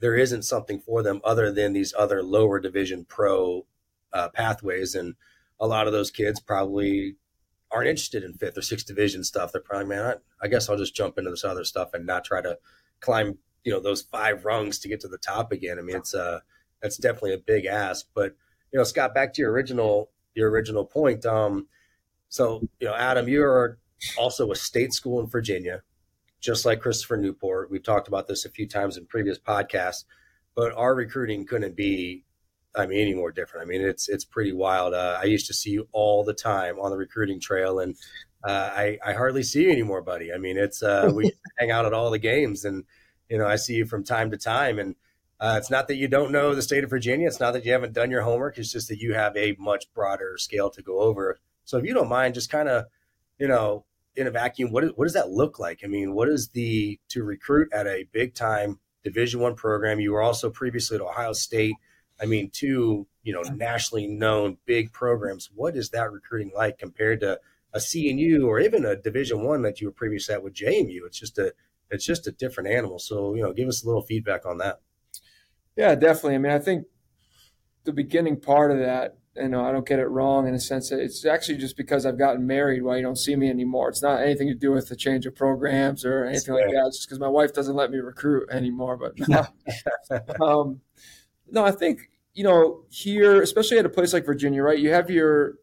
there 0.00 0.16
isn't 0.16 0.44
something 0.44 0.80
for 0.80 1.02
them 1.02 1.20
other 1.24 1.52
than 1.52 1.74
these 1.74 1.92
other 1.98 2.22
lower 2.22 2.58
division 2.58 3.04
pro 3.04 3.66
uh, 4.14 4.30
pathways 4.30 4.94
and 4.94 5.14
a 5.60 5.66
lot 5.66 5.86
of 5.86 5.92
those 5.92 6.10
kids 6.10 6.40
probably 6.40 7.16
aren't 7.70 7.88
interested 7.88 8.22
in 8.22 8.34
fifth 8.34 8.56
or 8.56 8.62
sixth 8.62 8.86
division 8.86 9.24
stuff. 9.24 9.52
They're 9.52 9.60
probably, 9.60 9.88
man, 9.88 10.04
I, 10.04 10.44
I 10.44 10.48
guess 10.48 10.68
I'll 10.68 10.76
just 10.76 10.94
jump 10.94 11.18
into 11.18 11.30
this 11.30 11.44
other 11.44 11.64
stuff 11.64 11.92
and 11.92 12.06
not 12.06 12.24
try 12.24 12.40
to 12.40 12.58
climb, 13.00 13.38
you 13.64 13.72
know, 13.72 13.80
those 13.80 14.02
five 14.02 14.44
rungs 14.44 14.78
to 14.80 14.88
get 14.88 15.00
to 15.00 15.08
the 15.08 15.18
top 15.18 15.52
again. 15.52 15.78
I 15.78 15.82
mean, 15.82 15.96
it's 15.96 16.14
uh 16.14 16.40
that's 16.80 16.96
definitely 16.98 17.34
a 17.34 17.38
big 17.38 17.64
ask. 17.64 18.06
But 18.14 18.36
you 18.74 18.80
know, 18.80 18.84
Scott, 18.84 19.14
back 19.14 19.32
to 19.34 19.40
your 19.40 19.52
original 19.52 20.10
your 20.34 20.50
original 20.50 20.84
point. 20.84 21.24
Um, 21.24 21.68
so 22.28 22.68
you 22.80 22.88
know, 22.88 22.94
Adam, 22.94 23.28
you 23.28 23.44
are 23.44 23.78
also 24.18 24.50
a 24.50 24.56
state 24.56 24.92
school 24.92 25.20
in 25.20 25.28
Virginia, 25.28 25.82
just 26.40 26.66
like 26.66 26.80
Christopher 26.80 27.16
Newport. 27.16 27.70
We've 27.70 27.84
talked 27.84 28.08
about 28.08 28.26
this 28.26 28.44
a 28.44 28.50
few 28.50 28.66
times 28.66 28.96
in 28.96 29.06
previous 29.06 29.38
podcasts, 29.38 30.04
but 30.56 30.72
our 30.72 30.92
recruiting 30.92 31.46
couldn't 31.46 31.76
be 31.76 32.24
I 32.76 32.86
mean, 32.86 33.00
any 33.00 33.14
more 33.14 33.30
different. 33.30 33.64
I 33.64 33.68
mean, 33.68 33.80
it's 33.80 34.08
it's 34.08 34.24
pretty 34.24 34.52
wild. 34.52 34.92
Uh, 34.92 35.20
I 35.22 35.26
used 35.26 35.46
to 35.46 35.54
see 35.54 35.70
you 35.70 35.86
all 35.92 36.24
the 36.24 36.34
time 36.34 36.80
on 36.80 36.90
the 36.90 36.96
recruiting 36.96 37.38
trail, 37.38 37.78
and 37.78 37.94
uh, 38.42 38.70
I 38.74 38.98
I 39.06 39.12
hardly 39.12 39.44
see 39.44 39.62
you 39.62 39.70
anymore, 39.70 40.02
buddy. 40.02 40.32
I 40.32 40.38
mean, 40.38 40.58
it's 40.58 40.82
uh, 40.82 41.12
we 41.14 41.30
hang 41.58 41.70
out 41.70 41.86
at 41.86 41.92
all 41.92 42.10
the 42.10 42.18
games, 42.18 42.64
and 42.64 42.82
you 43.28 43.38
know, 43.38 43.46
I 43.46 43.54
see 43.54 43.74
you 43.74 43.86
from 43.86 44.02
time 44.02 44.32
to 44.32 44.36
time, 44.36 44.80
and 44.80 44.96
uh, 45.40 45.56
it's 45.58 45.70
not 45.70 45.88
that 45.88 45.96
you 45.96 46.08
don't 46.08 46.32
know 46.32 46.54
the 46.54 46.62
state 46.62 46.84
of 46.84 46.90
Virginia. 46.90 47.26
It's 47.26 47.40
not 47.40 47.52
that 47.52 47.64
you 47.64 47.72
haven't 47.72 47.92
done 47.92 48.10
your 48.10 48.22
homework. 48.22 48.58
It's 48.58 48.72
just 48.72 48.88
that 48.88 48.98
you 48.98 49.14
have 49.14 49.36
a 49.36 49.56
much 49.58 49.92
broader 49.92 50.36
scale 50.38 50.70
to 50.70 50.82
go 50.82 51.00
over. 51.00 51.38
So, 51.64 51.78
if 51.78 51.84
you 51.84 51.94
don't 51.94 52.08
mind, 52.08 52.34
just 52.34 52.50
kind 52.50 52.68
of, 52.68 52.86
you 53.38 53.48
know, 53.48 53.84
in 54.16 54.26
a 54.26 54.30
vacuum, 54.30 54.70
what 54.70 54.84
is, 54.84 54.90
what 54.94 55.06
does 55.06 55.14
that 55.14 55.30
look 55.30 55.58
like? 55.58 55.80
I 55.82 55.86
mean, 55.86 56.14
what 56.14 56.28
is 56.28 56.48
the 56.48 57.00
to 57.08 57.24
recruit 57.24 57.72
at 57.72 57.86
a 57.86 58.06
big 58.12 58.34
time 58.34 58.78
Division 59.02 59.40
One 59.40 59.54
program? 59.54 60.00
You 60.00 60.12
were 60.12 60.22
also 60.22 60.50
previously 60.50 60.96
at 60.96 61.02
Ohio 61.02 61.32
State 61.32 61.74
I 62.20 62.26
mean, 62.26 62.50
two 62.50 63.06
you 63.22 63.32
know 63.32 63.42
nationally 63.54 64.06
known 64.06 64.58
big 64.66 64.92
programs. 64.92 65.50
What 65.54 65.76
is 65.76 65.90
that 65.90 66.12
recruiting 66.12 66.52
like 66.54 66.78
compared 66.78 67.20
to 67.20 67.40
a 67.72 67.78
CNU 67.78 68.46
or 68.46 68.60
even 68.60 68.84
a 68.84 68.96
Division 68.96 69.42
One 69.42 69.62
that 69.62 69.80
you 69.80 69.88
were 69.88 69.92
previously 69.92 70.34
at 70.34 70.42
with 70.42 70.54
JMU? 70.54 71.00
It's 71.06 71.18
just 71.18 71.38
a 71.38 71.52
it's 71.90 72.06
just 72.06 72.26
a 72.26 72.32
different 72.32 72.70
animal. 72.70 72.98
So 72.98 73.34
you 73.34 73.42
know, 73.42 73.52
give 73.52 73.68
us 73.68 73.82
a 73.82 73.86
little 73.86 74.02
feedback 74.02 74.46
on 74.46 74.58
that. 74.58 74.80
Yeah, 75.76 75.94
definitely. 75.94 76.36
I 76.36 76.38
mean, 76.38 76.52
I 76.52 76.58
think 76.58 76.86
the 77.84 77.92
beginning 77.92 78.40
part 78.40 78.70
of 78.70 78.78
that, 78.78 79.18
you 79.36 79.48
know, 79.48 79.64
I 79.64 79.72
don't 79.72 79.86
get 79.86 79.98
it 79.98 80.06
wrong 80.06 80.46
in 80.46 80.54
a 80.54 80.60
sense 80.60 80.90
that 80.90 81.00
it's 81.00 81.26
actually 81.26 81.58
just 81.58 81.76
because 81.76 82.06
I've 82.06 82.18
gotten 82.18 82.46
married 82.46 82.82
why 82.82 82.96
you 82.96 83.02
don't 83.02 83.18
see 83.18 83.34
me 83.34 83.50
anymore. 83.50 83.88
It's 83.88 84.02
not 84.02 84.22
anything 84.22 84.48
to 84.48 84.54
do 84.54 84.70
with 84.70 84.88
the 84.88 84.96
change 84.96 85.26
of 85.26 85.34
programs 85.34 86.04
or 86.04 86.24
anything 86.24 86.54
like 86.54 86.66
that. 86.66 86.84
It's 86.86 86.98
just 86.98 87.08
because 87.08 87.18
my 87.18 87.28
wife 87.28 87.52
doesn't 87.52 87.74
let 87.74 87.90
me 87.90 87.98
recruit 87.98 88.48
anymore. 88.50 88.96
But 88.96 90.40
um, 90.40 90.80
no, 91.50 91.64
I 91.64 91.72
think 91.72 92.10
you 92.32 92.44
know 92.44 92.84
here, 92.90 93.42
especially 93.42 93.78
at 93.78 93.86
a 93.86 93.90
place 93.90 94.12
like 94.12 94.24
Virginia, 94.24 94.62
right? 94.62 94.78
You 94.78 94.92
have 94.92 95.10
your 95.10 95.54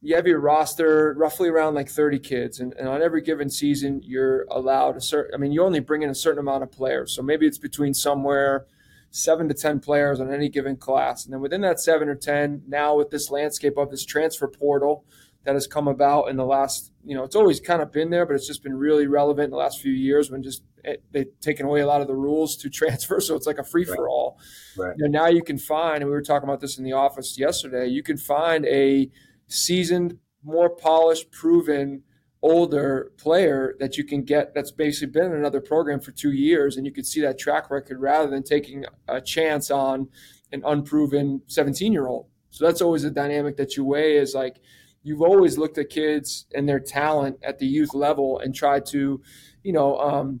you 0.00 0.14
have 0.14 0.26
your 0.26 0.40
roster 0.40 1.14
roughly 1.14 1.48
around 1.48 1.74
like 1.74 1.88
30 1.88 2.20
kids 2.20 2.60
and, 2.60 2.72
and, 2.74 2.88
on 2.88 3.02
every 3.02 3.20
given 3.20 3.50
season 3.50 4.00
you're 4.04 4.46
allowed 4.50 4.96
a 4.96 5.00
certain 5.00 5.34
i 5.34 5.36
mean 5.36 5.50
you 5.50 5.62
only 5.62 5.80
bring 5.80 6.02
in 6.02 6.10
a 6.10 6.14
certain 6.14 6.38
amount 6.38 6.62
of 6.62 6.70
players 6.70 7.12
so 7.12 7.20
maybe 7.22 7.46
it's 7.46 7.58
between 7.58 7.92
somewhere 7.92 8.66
seven 9.10 9.48
to 9.48 9.54
ten 9.54 9.80
players 9.80 10.20
on 10.20 10.32
any 10.32 10.48
given 10.48 10.76
class 10.76 11.24
and 11.24 11.32
then 11.32 11.40
within 11.40 11.60
that 11.62 11.80
seven 11.80 12.08
or 12.08 12.14
ten 12.14 12.62
now 12.68 12.94
with 12.94 13.10
this 13.10 13.30
landscape 13.30 13.76
of 13.76 13.90
this 13.90 14.04
transfer 14.04 14.46
portal 14.46 15.04
that 15.48 15.54
has 15.54 15.66
come 15.66 15.88
about 15.88 16.24
in 16.24 16.36
the 16.36 16.44
last, 16.44 16.92
you 17.06 17.14
know, 17.14 17.24
it's 17.24 17.34
always 17.34 17.58
kind 17.58 17.80
of 17.80 17.90
been 17.90 18.10
there, 18.10 18.26
but 18.26 18.34
it's 18.34 18.46
just 18.46 18.62
been 18.62 18.76
really 18.76 19.06
relevant 19.06 19.46
in 19.46 19.50
the 19.50 19.56
last 19.56 19.80
few 19.80 19.92
years 19.92 20.30
when 20.30 20.42
just 20.42 20.62
it, 20.84 20.90
eh, 20.90 20.96
they've 21.10 21.40
taken 21.40 21.64
away 21.64 21.80
a 21.80 21.86
lot 21.86 22.02
of 22.02 22.06
the 22.06 22.14
rules 22.14 22.54
to 22.56 22.68
transfer. 22.70 23.18
So 23.18 23.34
it's 23.34 23.46
like 23.46 23.56
a 23.56 23.64
free 23.64 23.84
for 23.84 24.10
all. 24.10 24.38
Right. 24.76 24.94
You 24.98 25.08
know, 25.08 25.20
now 25.22 25.28
you 25.28 25.42
can 25.42 25.56
find, 25.56 26.02
and 26.02 26.06
we 26.06 26.10
were 26.10 26.22
talking 26.22 26.46
about 26.46 26.60
this 26.60 26.76
in 26.76 26.84
the 26.84 26.92
office 26.92 27.38
yesterday, 27.38 27.86
you 27.86 28.02
can 28.02 28.18
find 28.18 28.66
a 28.66 29.10
seasoned, 29.46 30.18
more 30.44 30.68
polished, 30.68 31.30
proven, 31.30 32.02
older 32.42 33.12
player 33.16 33.74
that 33.80 33.96
you 33.96 34.04
can 34.04 34.22
get 34.22 34.54
that's 34.54 34.70
basically 34.70 35.10
been 35.10 35.32
in 35.32 35.38
another 35.38 35.60
program 35.60 36.00
for 36.00 36.12
two 36.12 36.32
years 36.32 36.76
and 36.76 36.86
you 36.86 36.92
can 36.92 37.02
see 37.02 37.20
that 37.20 37.38
track 37.38 37.70
record 37.70 38.00
rather 38.00 38.30
than 38.30 38.42
taking 38.42 38.84
a 39.08 39.20
chance 39.20 39.70
on 39.70 40.08
an 40.52 40.62
unproven 40.64 41.42
17 41.48 41.92
year 41.92 42.06
old. 42.06 42.26
So 42.50 42.64
that's 42.64 42.80
always 42.80 43.04
a 43.04 43.10
dynamic 43.10 43.56
that 43.56 43.76
you 43.76 43.84
weigh 43.84 44.16
is 44.16 44.34
like, 44.34 44.60
you've 45.02 45.22
always 45.22 45.58
looked 45.58 45.78
at 45.78 45.90
kids 45.90 46.46
and 46.54 46.68
their 46.68 46.80
talent 46.80 47.38
at 47.42 47.58
the 47.58 47.66
youth 47.66 47.94
level 47.94 48.38
and 48.40 48.54
tried 48.54 48.86
to, 48.86 49.20
you 49.62 49.72
know, 49.72 49.98
um, 49.98 50.40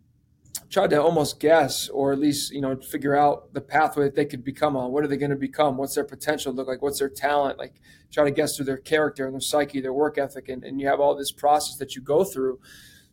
tried 0.70 0.90
to 0.90 1.02
almost 1.02 1.40
guess 1.40 1.88
or 1.88 2.12
at 2.12 2.18
least 2.18 2.52
you 2.52 2.60
know 2.60 2.76
figure 2.76 3.16
out 3.16 3.52
the 3.54 3.60
pathway 3.60 4.04
that 4.04 4.14
they 4.14 4.24
could 4.24 4.44
become 4.44 4.76
on. 4.76 4.92
What 4.92 5.04
are 5.04 5.06
they 5.06 5.16
going 5.16 5.30
to 5.30 5.36
become? 5.36 5.76
What's 5.76 5.94
their 5.94 6.04
potential 6.04 6.52
look 6.52 6.68
like? 6.68 6.82
What's 6.82 6.98
their 6.98 7.08
talent 7.08 7.58
like? 7.58 7.80
Try 8.10 8.24
to 8.24 8.30
guess 8.30 8.56
through 8.56 8.66
their 8.66 8.78
character 8.78 9.26
and 9.26 9.34
their 9.34 9.40
psyche, 9.40 9.80
their 9.80 9.92
work 9.92 10.18
ethic, 10.18 10.48
and, 10.48 10.64
and 10.64 10.80
you 10.80 10.86
have 10.88 11.00
all 11.00 11.14
this 11.14 11.32
process 11.32 11.76
that 11.76 11.94
you 11.94 12.02
go 12.02 12.24
through. 12.24 12.58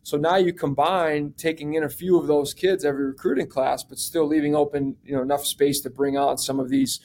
So 0.02 0.16
now 0.16 0.36
you 0.36 0.52
combine 0.52 1.34
taking 1.36 1.74
in 1.74 1.82
a 1.82 1.88
few 1.88 2.18
of 2.18 2.28
those 2.28 2.54
kids 2.54 2.84
every 2.84 3.06
recruiting 3.06 3.48
class, 3.48 3.82
but 3.82 3.98
still 3.98 4.26
leaving 4.26 4.54
open 4.54 4.96
you 5.04 5.16
know 5.16 5.22
enough 5.22 5.44
space 5.44 5.80
to 5.80 5.90
bring 5.90 6.16
on 6.16 6.38
some 6.38 6.60
of 6.60 6.68
these 6.68 7.00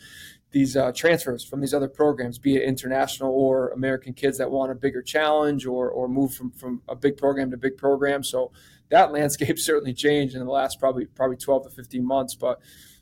these 0.52 0.76
uh, 0.76 0.92
transfers 0.92 1.46
from 1.46 1.62
these 1.62 1.74
other 1.74 1.88
programs, 1.88 2.38
be 2.38 2.58
it 2.58 2.64
international 2.64 3.34
or 3.34 3.70
American 3.70 4.14
kids 4.14 4.38
that 4.38 4.52
want 4.52 4.72
a 4.72 4.76
bigger 4.76 5.02
challenge 5.02 5.66
or 5.66 5.90
or 5.90 6.08
move 6.08 6.34
from 6.34 6.52
from 6.52 6.82
a 6.90 6.96
big 6.96 7.18
program 7.18 7.52
to 7.52 7.58
big 7.58 7.78
program. 7.78 8.24
So 8.24 8.52
that 8.92 9.12
landscape 9.12 9.58
certainly 9.60 9.94
changed 9.94 10.36
in 10.36 10.46
the 10.46 10.52
last 10.52 10.80
probably 10.80 11.06
probably 11.06 11.38
12 11.38 11.64
to 11.64 11.70
15 11.72 12.06
months. 12.06 12.36
But 12.36 12.60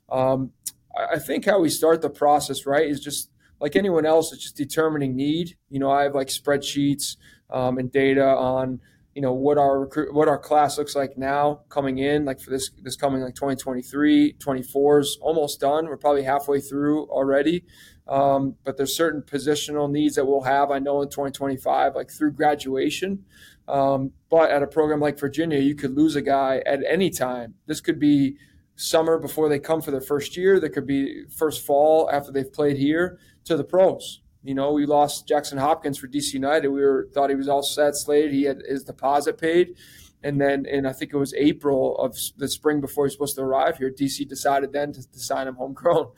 um, 0.10 0.52
I 0.98 1.20
think 1.20 1.46
how 1.46 1.60
we 1.60 1.70
start 1.70 2.02
the 2.02 2.10
process 2.10 2.66
right 2.66 2.88
is 2.88 3.00
just 3.00 3.30
like 3.60 3.76
anyone 3.76 4.06
else, 4.06 4.32
it's 4.32 4.44
just 4.44 4.56
determining 4.56 5.16
need. 5.16 5.58
You 5.70 5.80
know, 5.80 5.92
I 5.92 6.04
have 6.04 6.16
like 6.16 6.28
spreadsheets 6.28 7.18
um, 7.50 7.78
and 7.78 7.92
data 7.92 8.26
on 8.26 8.80
you 9.16 9.22
know 9.22 9.34
what 9.34 9.58
our 9.58 9.82
recruit 9.82 10.14
what 10.14 10.28
our 10.28 10.38
class 10.38 10.78
looks 10.78 10.96
like 10.96 11.18
now 11.18 11.62
coming 11.68 11.98
in 11.98 12.26
like 12.26 12.40
for 12.40 12.52
this 12.52 12.70
this 12.82 12.96
coming 12.96 13.22
like 13.22 13.36
2023 13.36 14.34
24 14.34 15.00
is 15.00 15.18
almost 15.20 15.60
done 15.60 15.88
we're 15.88 15.98
probably 15.98 16.24
halfway 16.24 16.62
through 16.62 17.04
already 17.08 17.66
um, 18.08 18.56
but 18.64 18.78
there's 18.78 18.96
certain 18.96 19.22
positional 19.22 19.92
needs 19.92 20.16
that 20.16 20.26
we'll 20.26 20.44
have 20.44 20.70
i 20.72 20.80
know 20.80 21.02
in 21.02 21.10
2025 21.10 21.96
like 21.96 22.12
through 22.12 22.32
graduation 22.32 23.26
um, 23.70 24.12
but 24.30 24.50
at 24.50 24.64
a 24.64 24.68
program 24.68 25.00
like 25.00 25.20
virginia 25.20 25.60
you 25.60 25.76
could 25.76 25.96
lose 25.96 26.16
a 26.16 26.22
guy 26.22 26.62
at 26.66 26.80
any 26.88 27.10
time 27.10 27.54
this 27.68 27.82
could 27.82 28.00
be 28.00 28.36
summer 28.76 29.18
before 29.18 29.50
they 29.50 29.60
come 29.60 29.82
for 29.82 29.92
their 29.92 30.02
first 30.02 30.38
year 30.38 30.60
there 30.60 30.70
could 30.70 30.88
be 30.88 31.24
first 31.30 31.66
fall 31.66 32.10
after 32.12 32.32
they've 32.32 32.52
played 32.54 32.78
here 32.78 33.20
to 33.50 33.58
the 33.58 33.64
pros 33.64 34.22
You 34.44 34.56
know, 34.56 34.72
we 34.72 34.86
lost 34.86 35.28
Jackson 35.28 35.58
Hopkins 35.58 35.98
for 35.98 36.08
DC 36.08 36.34
United. 36.34 36.70
We 36.70 36.82
were 36.82 37.10
thought 37.14 37.30
he 37.30 37.36
was 37.36 37.50
all 37.50 37.64
set, 37.64 37.96
slated. 37.96 38.32
He 38.32 38.44
had 38.44 38.62
his 38.68 38.84
deposit 38.84 39.38
paid, 39.38 39.76
and 40.24 40.40
then 40.40 40.66
and 40.66 40.88
I 40.88 40.94
think 40.94 41.14
it 41.14 41.18
was 41.18 41.34
April 41.34 41.98
of 41.98 42.16
the 42.38 42.48
spring 42.48 42.80
before 42.80 43.06
he's 43.06 43.14
supposed 43.14 43.36
to 43.36 43.42
arrive 43.42 43.78
here, 43.78 43.92
DC 43.92 44.28
decided 44.30 44.72
then 44.72 44.94
to, 44.94 45.02
to 45.12 45.20
sign 45.20 45.48
him 45.48 45.56
homegrown. 45.56 46.12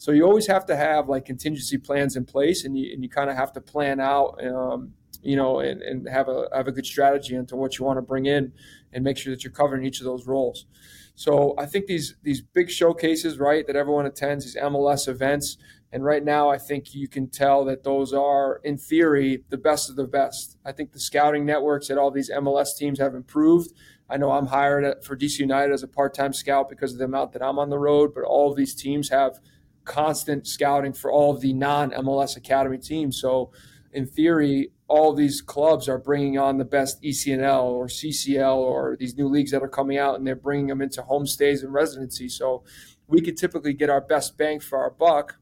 So 0.00 0.12
you 0.12 0.24
always 0.24 0.46
have 0.46 0.64
to 0.72 0.76
have 0.76 1.10
like 1.10 1.26
contingency 1.26 1.76
plans 1.76 2.16
in 2.16 2.24
place, 2.24 2.64
and 2.64 2.72
you 2.78 2.90
and 2.94 3.02
you 3.02 3.10
kind 3.10 3.28
of 3.28 3.36
have 3.36 3.52
to 3.52 3.60
plan 3.60 4.00
out. 4.00 4.42
Um, 4.42 4.94
you 5.22 5.36
know, 5.36 5.60
and, 5.60 5.82
and 5.82 6.08
have 6.08 6.28
a 6.28 6.48
have 6.54 6.68
a 6.68 6.72
good 6.72 6.86
strategy 6.86 7.34
into 7.34 7.56
what 7.56 7.78
you 7.78 7.84
want 7.84 7.98
to 7.98 8.02
bring 8.02 8.26
in, 8.26 8.52
and 8.92 9.04
make 9.04 9.18
sure 9.18 9.32
that 9.32 9.44
you're 9.44 9.52
covering 9.52 9.84
each 9.84 10.00
of 10.00 10.04
those 10.04 10.26
roles. 10.26 10.66
So 11.14 11.54
I 11.58 11.66
think 11.66 11.86
these 11.86 12.14
these 12.22 12.40
big 12.40 12.70
showcases, 12.70 13.38
right, 13.38 13.66
that 13.66 13.76
everyone 13.76 14.06
attends, 14.06 14.44
these 14.44 14.56
MLS 14.56 15.08
events, 15.08 15.58
and 15.92 16.04
right 16.04 16.24
now 16.24 16.48
I 16.48 16.58
think 16.58 16.94
you 16.94 17.08
can 17.08 17.28
tell 17.28 17.64
that 17.64 17.82
those 17.82 18.12
are, 18.12 18.60
in 18.64 18.78
theory, 18.78 19.44
the 19.48 19.58
best 19.58 19.90
of 19.90 19.96
the 19.96 20.06
best. 20.06 20.56
I 20.64 20.72
think 20.72 20.92
the 20.92 21.00
scouting 21.00 21.44
networks 21.44 21.90
at 21.90 21.98
all 21.98 22.10
these 22.10 22.30
MLS 22.30 22.76
teams 22.76 22.98
have 23.00 23.14
improved. 23.14 23.72
I 24.08 24.16
know 24.16 24.32
I'm 24.32 24.46
hired 24.46 24.84
at, 24.84 25.04
for 25.04 25.16
DC 25.16 25.38
United 25.38 25.72
as 25.72 25.82
a 25.82 25.88
part-time 25.88 26.32
scout 26.32 26.68
because 26.68 26.92
of 26.92 26.98
the 26.98 27.04
amount 27.04 27.32
that 27.32 27.42
I'm 27.42 27.58
on 27.58 27.70
the 27.70 27.78
road, 27.78 28.12
but 28.14 28.24
all 28.24 28.50
of 28.50 28.56
these 28.56 28.74
teams 28.74 29.08
have 29.10 29.40
constant 29.84 30.46
scouting 30.46 30.92
for 30.92 31.10
all 31.10 31.34
of 31.34 31.40
the 31.40 31.52
non-MLS 31.52 32.36
academy 32.36 32.78
teams. 32.78 33.20
So 33.20 33.50
in 33.92 34.06
theory, 34.06 34.70
all 34.90 35.12
these 35.12 35.40
clubs 35.40 35.88
are 35.88 35.98
bringing 35.98 36.36
on 36.36 36.58
the 36.58 36.64
best 36.64 37.00
ECNL 37.00 37.62
or 37.62 37.86
CCL 37.86 38.56
or 38.56 38.96
these 38.98 39.16
new 39.16 39.28
leagues 39.28 39.52
that 39.52 39.62
are 39.62 39.68
coming 39.68 39.98
out, 39.98 40.16
and 40.16 40.26
they're 40.26 40.34
bringing 40.34 40.66
them 40.66 40.82
into 40.82 41.00
home 41.00 41.26
stays 41.26 41.62
and 41.62 41.72
residency. 41.72 42.28
So 42.28 42.64
we 43.06 43.20
could 43.20 43.36
typically 43.36 43.72
get 43.72 43.88
our 43.88 44.00
best 44.00 44.36
bang 44.36 44.58
for 44.58 44.78
our 44.78 44.90
buck 44.90 45.36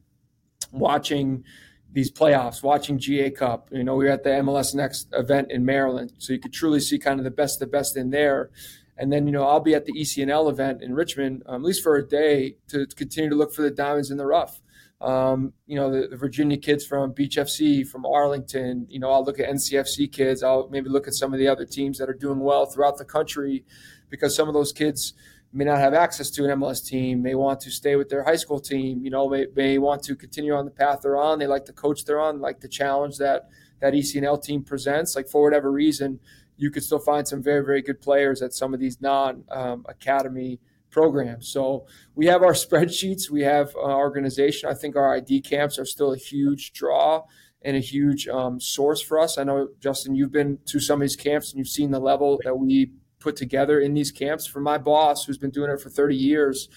watching 0.70 1.44
these 1.90 2.12
playoffs, 2.12 2.62
watching 2.62 2.98
GA 2.98 3.30
Cup. 3.30 3.70
You 3.72 3.84
know, 3.84 3.96
we 3.96 4.04
were 4.04 4.10
at 4.10 4.22
the 4.22 4.30
MLS 4.30 4.74
Next 4.74 5.08
event 5.14 5.50
in 5.50 5.64
Maryland, 5.64 6.12
so 6.18 6.34
you 6.34 6.38
could 6.38 6.52
truly 6.52 6.80
see 6.80 6.98
kind 6.98 7.18
of 7.18 7.24
the 7.24 7.30
best, 7.30 7.58
the 7.58 7.66
best 7.66 7.96
in 7.96 8.10
there. 8.10 8.50
And 8.98 9.10
then, 9.10 9.26
you 9.26 9.32
know, 9.32 9.44
I'll 9.44 9.60
be 9.60 9.74
at 9.74 9.86
the 9.86 9.94
ECNL 9.94 10.50
event 10.50 10.82
in 10.82 10.92
Richmond, 10.92 11.42
um, 11.46 11.62
at 11.62 11.66
least 11.66 11.82
for 11.82 11.96
a 11.96 12.06
day, 12.06 12.56
to 12.68 12.86
continue 12.86 13.30
to 13.30 13.36
look 13.36 13.54
for 13.54 13.62
the 13.62 13.70
diamonds 13.70 14.10
in 14.10 14.18
the 14.18 14.26
rough 14.26 14.60
um, 15.00 15.52
you 15.66 15.76
know, 15.76 15.90
the, 15.90 16.08
the, 16.08 16.16
Virginia 16.16 16.56
kids 16.56 16.84
from 16.84 17.12
Beach 17.12 17.36
FC, 17.36 17.86
from 17.86 18.04
Arlington. 18.04 18.86
You 18.88 18.98
know, 18.98 19.10
I'll 19.12 19.24
look 19.24 19.38
at 19.38 19.48
NCFC 19.48 20.10
kids. 20.10 20.42
I'll 20.42 20.68
maybe 20.70 20.88
look 20.88 21.06
at 21.06 21.14
some 21.14 21.32
of 21.32 21.38
the 21.38 21.46
other 21.46 21.64
teams 21.64 21.98
that 21.98 22.08
are 22.08 22.14
doing 22.14 22.40
well 22.40 22.66
throughout 22.66 22.98
the 22.98 23.04
country 23.04 23.64
because 24.10 24.34
some 24.34 24.48
of 24.48 24.54
those 24.54 24.72
kids 24.72 25.14
may 25.52 25.64
not 25.64 25.78
have 25.78 25.94
access 25.94 26.30
to 26.30 26.44
an 26.44 26.58
MLS 26.58 26.84
team, 26.84 27.22
may 27.22 27.34
want 27.34 27.60
to 27.60 27.70
stay 27.70 27.94
with 27.94 28.08
their 28.08 28.24
high 28.24 28.36
school 28.36 28.60
team, 28.60 29.02
you 29.02 29.10
know, 29.10 29.28
may, 29.28 29.46
may 29.54 29.78
want 29.78 30.02
to 30.02 30.16
continue 30.16 30.52
on 30.52 30.64
the 30.64 30.70
path 30.70 31.00
they're 31.02 31.16
on. 31.16 31.38
They 31.38 31.46
like 31.46 31.64
the 31.64 31.72
coach 31.72 32.04
they're 32.04 32.20
on, 32.20 32.40
like 32.40 32.60
the 32.60 32.68
challenge 32.68 33.18
that 33.18 33.48
that 33.80 33.94
ECNL 33.94 34.42
team 34.42 34.64
presents. 34.64 35.14
Like 35.14 35.28
for 35.28 35.42
whatever 35.42 35.70
reason, 35.70 36.18
you 36.56 36.70
could 36.72 36.82
still 36.82 36.98
find 36.98 37.26
some 37.26 37.40
very, 37.40 37.64
very 37.64 37.82
good 37.82 38.00
players 38.00 38.42
at 38.42 38.52
some 38.52 38.74
of 38.74 38.80
these 38.80 39.00
non 39.00 39.44
um, 39.50 39.86
academy 39.88 40.58
programs. 40.90 41.48
So 41.48 41.86
we 42.14 42.26
have 42.26 42.42
our 42.42 42.52
spreadsheets, 42.64 43.30
we 43.30 43.42
have 43.42 43.74
our 43.76 43.98
organization. 43.98 44.68
I 44.68 44.74
think 44.74 44.96
our 44.96 45.14
ID 45.14 45.42
camps 45.42 45.78
are 45.78 45.84
still 45.84 46.12
a 46.12 46.18
huge 46.18 46.72
draw 46.72 47.24
and 47.62 47.76
a 47.76 47.80
huge 47.80 48.28
um, 48.28 48.60
source 48.60 49.00
for 49.00 49.18
us. 49.18 49.36
I 49.36 49.44
know, 49.44 49.68
Justin, 49.80 50.14
you've 50.14 50.32
been 50.32 50.58
to 50.66 50.78
some 50.78 51.00
of 51.00 51.02
these 51.02 51.16
camps 51.16 51.50
and 51.50 51.58
you've 51.58 51.68
seen 51.68 51.90
the 51.90 51.98
level 51.98 52.40
that 52.44 52.56
we 52.56 52.92
put 53.18 53.36
together 53.36 53.80
in 53.80 53.94
these 53.94 54.12
camps. 54.12 54.46
For 54.46 54.60
my 54.60 54.78
boss, 54.78 55.24
who's 55.24 55.38
been 55.38 55.50
doing 55.50 55.70
it 55.70 55.80
for 55.80 55.90
30 55.90 56.14
years, 56.14 56.68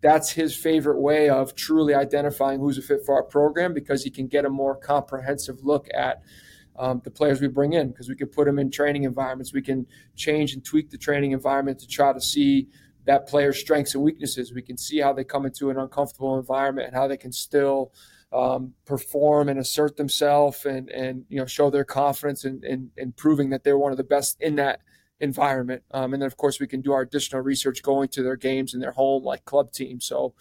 that's 0.00 0.30
his 0.30 0.54
favorite 0.54 1.00
way 1.00 1.28
of 1.28 1.54
truly 1.56 1.94
identifying 1.94 2.60
who's 2.60 2.78
a 2.78 2.82
fit 2.82 3.04
for 3.04 3.16
our 3.16 3.24
program 3.24 3.74
because 3.74 4.04
he 4.04 4.10
can 4.10 4.28
get 4.28 4.44
a 4.44 4.50
more 4.50 4.76
comprehensive 4.76 5.64
look 5.64 5.88
at 5.92 6.22
um, 6.78 7.00
the 7.02 7.10
players 7.10 7.40
we 7.40 7.48
bring 7.48 7.72
in 7.72 7.88
because 7.88 8.08
we 8.08 8.14
can 8.14 8.28
put 8.28 8.46
them 8.46 8.58
in 8.58 8.70
training 8.70 9.02
environments. 9.02 9.52
We 9.52 9.62
can 9.62 9.86
change 10.14 10.54
and 10.54 10.64
tweak 10.64 10.90
the 10.90 10.98
training 10.98 11.32
environment 11.32 11.80
to 11.80 11.88
try 11.88 12.12
to 12.12 12.20
see 12.20 12.68
that 13.08 13.26
player's 13.26 13.58
strengths 13.58 13.94
and 13.94 14.04
weaknesses. 14.04 14.52
We 14.52 14.60
can 14.60 14.76
see 14.76 14.98
how 14.98 15.14
they 15.14 15.24
come 15.24 15.46
into 15.46 15.70
an 15.70 15.78
uncomfortable 15.78 16.38
environment 16.38 16.88
and 16.88 16.94
how 16.94 17.08
they 17.08 17.16
can 17.16 17.32
still 17.32 17.90
um, 18.34 18.74
perform 18.84 19.48
and 19.48 19.58
assert 19.58 19.96
themselves 19.96 20.66
and 20.66 20.90
and 20.90 21.24
you 21.30 21.38
know 21.38 21.46
show 21.46 21.70
their 21.70 21.84
confidence 21.84 22.44
and 22.44 22.62
in, 22.62 23.12
proving 23.12 23.48
that 23.48 23.64
they're 23.64 23.78
one 23.78 23.92
of 23.92 23.96
the 23.96 24.04
best 24.04 24.36
in 24.42 24.56
that 24.56 24.80
environment. 25.20 25.84
Um, 25.90 26.12
and 26.12 26.20
then 26.20 26.26
of 26.26 26.36
course 26.36 26.60
we 26.60 26.66
can 26.66 26.82
do 26.82 26.92
our 26.92 27.00
additional 27.00 27.40
research 27.40 27.82
going 27.82 28.08
to 28.08 28.22
their 28.22 28.36
games 28.36 28.74
and 28.74 28.82
their 28.82 28.92
home 28.92 29.24
like 29.24 29.46
club 29.46 29.72
teams. 29.72 30.04
So 30.04 30.34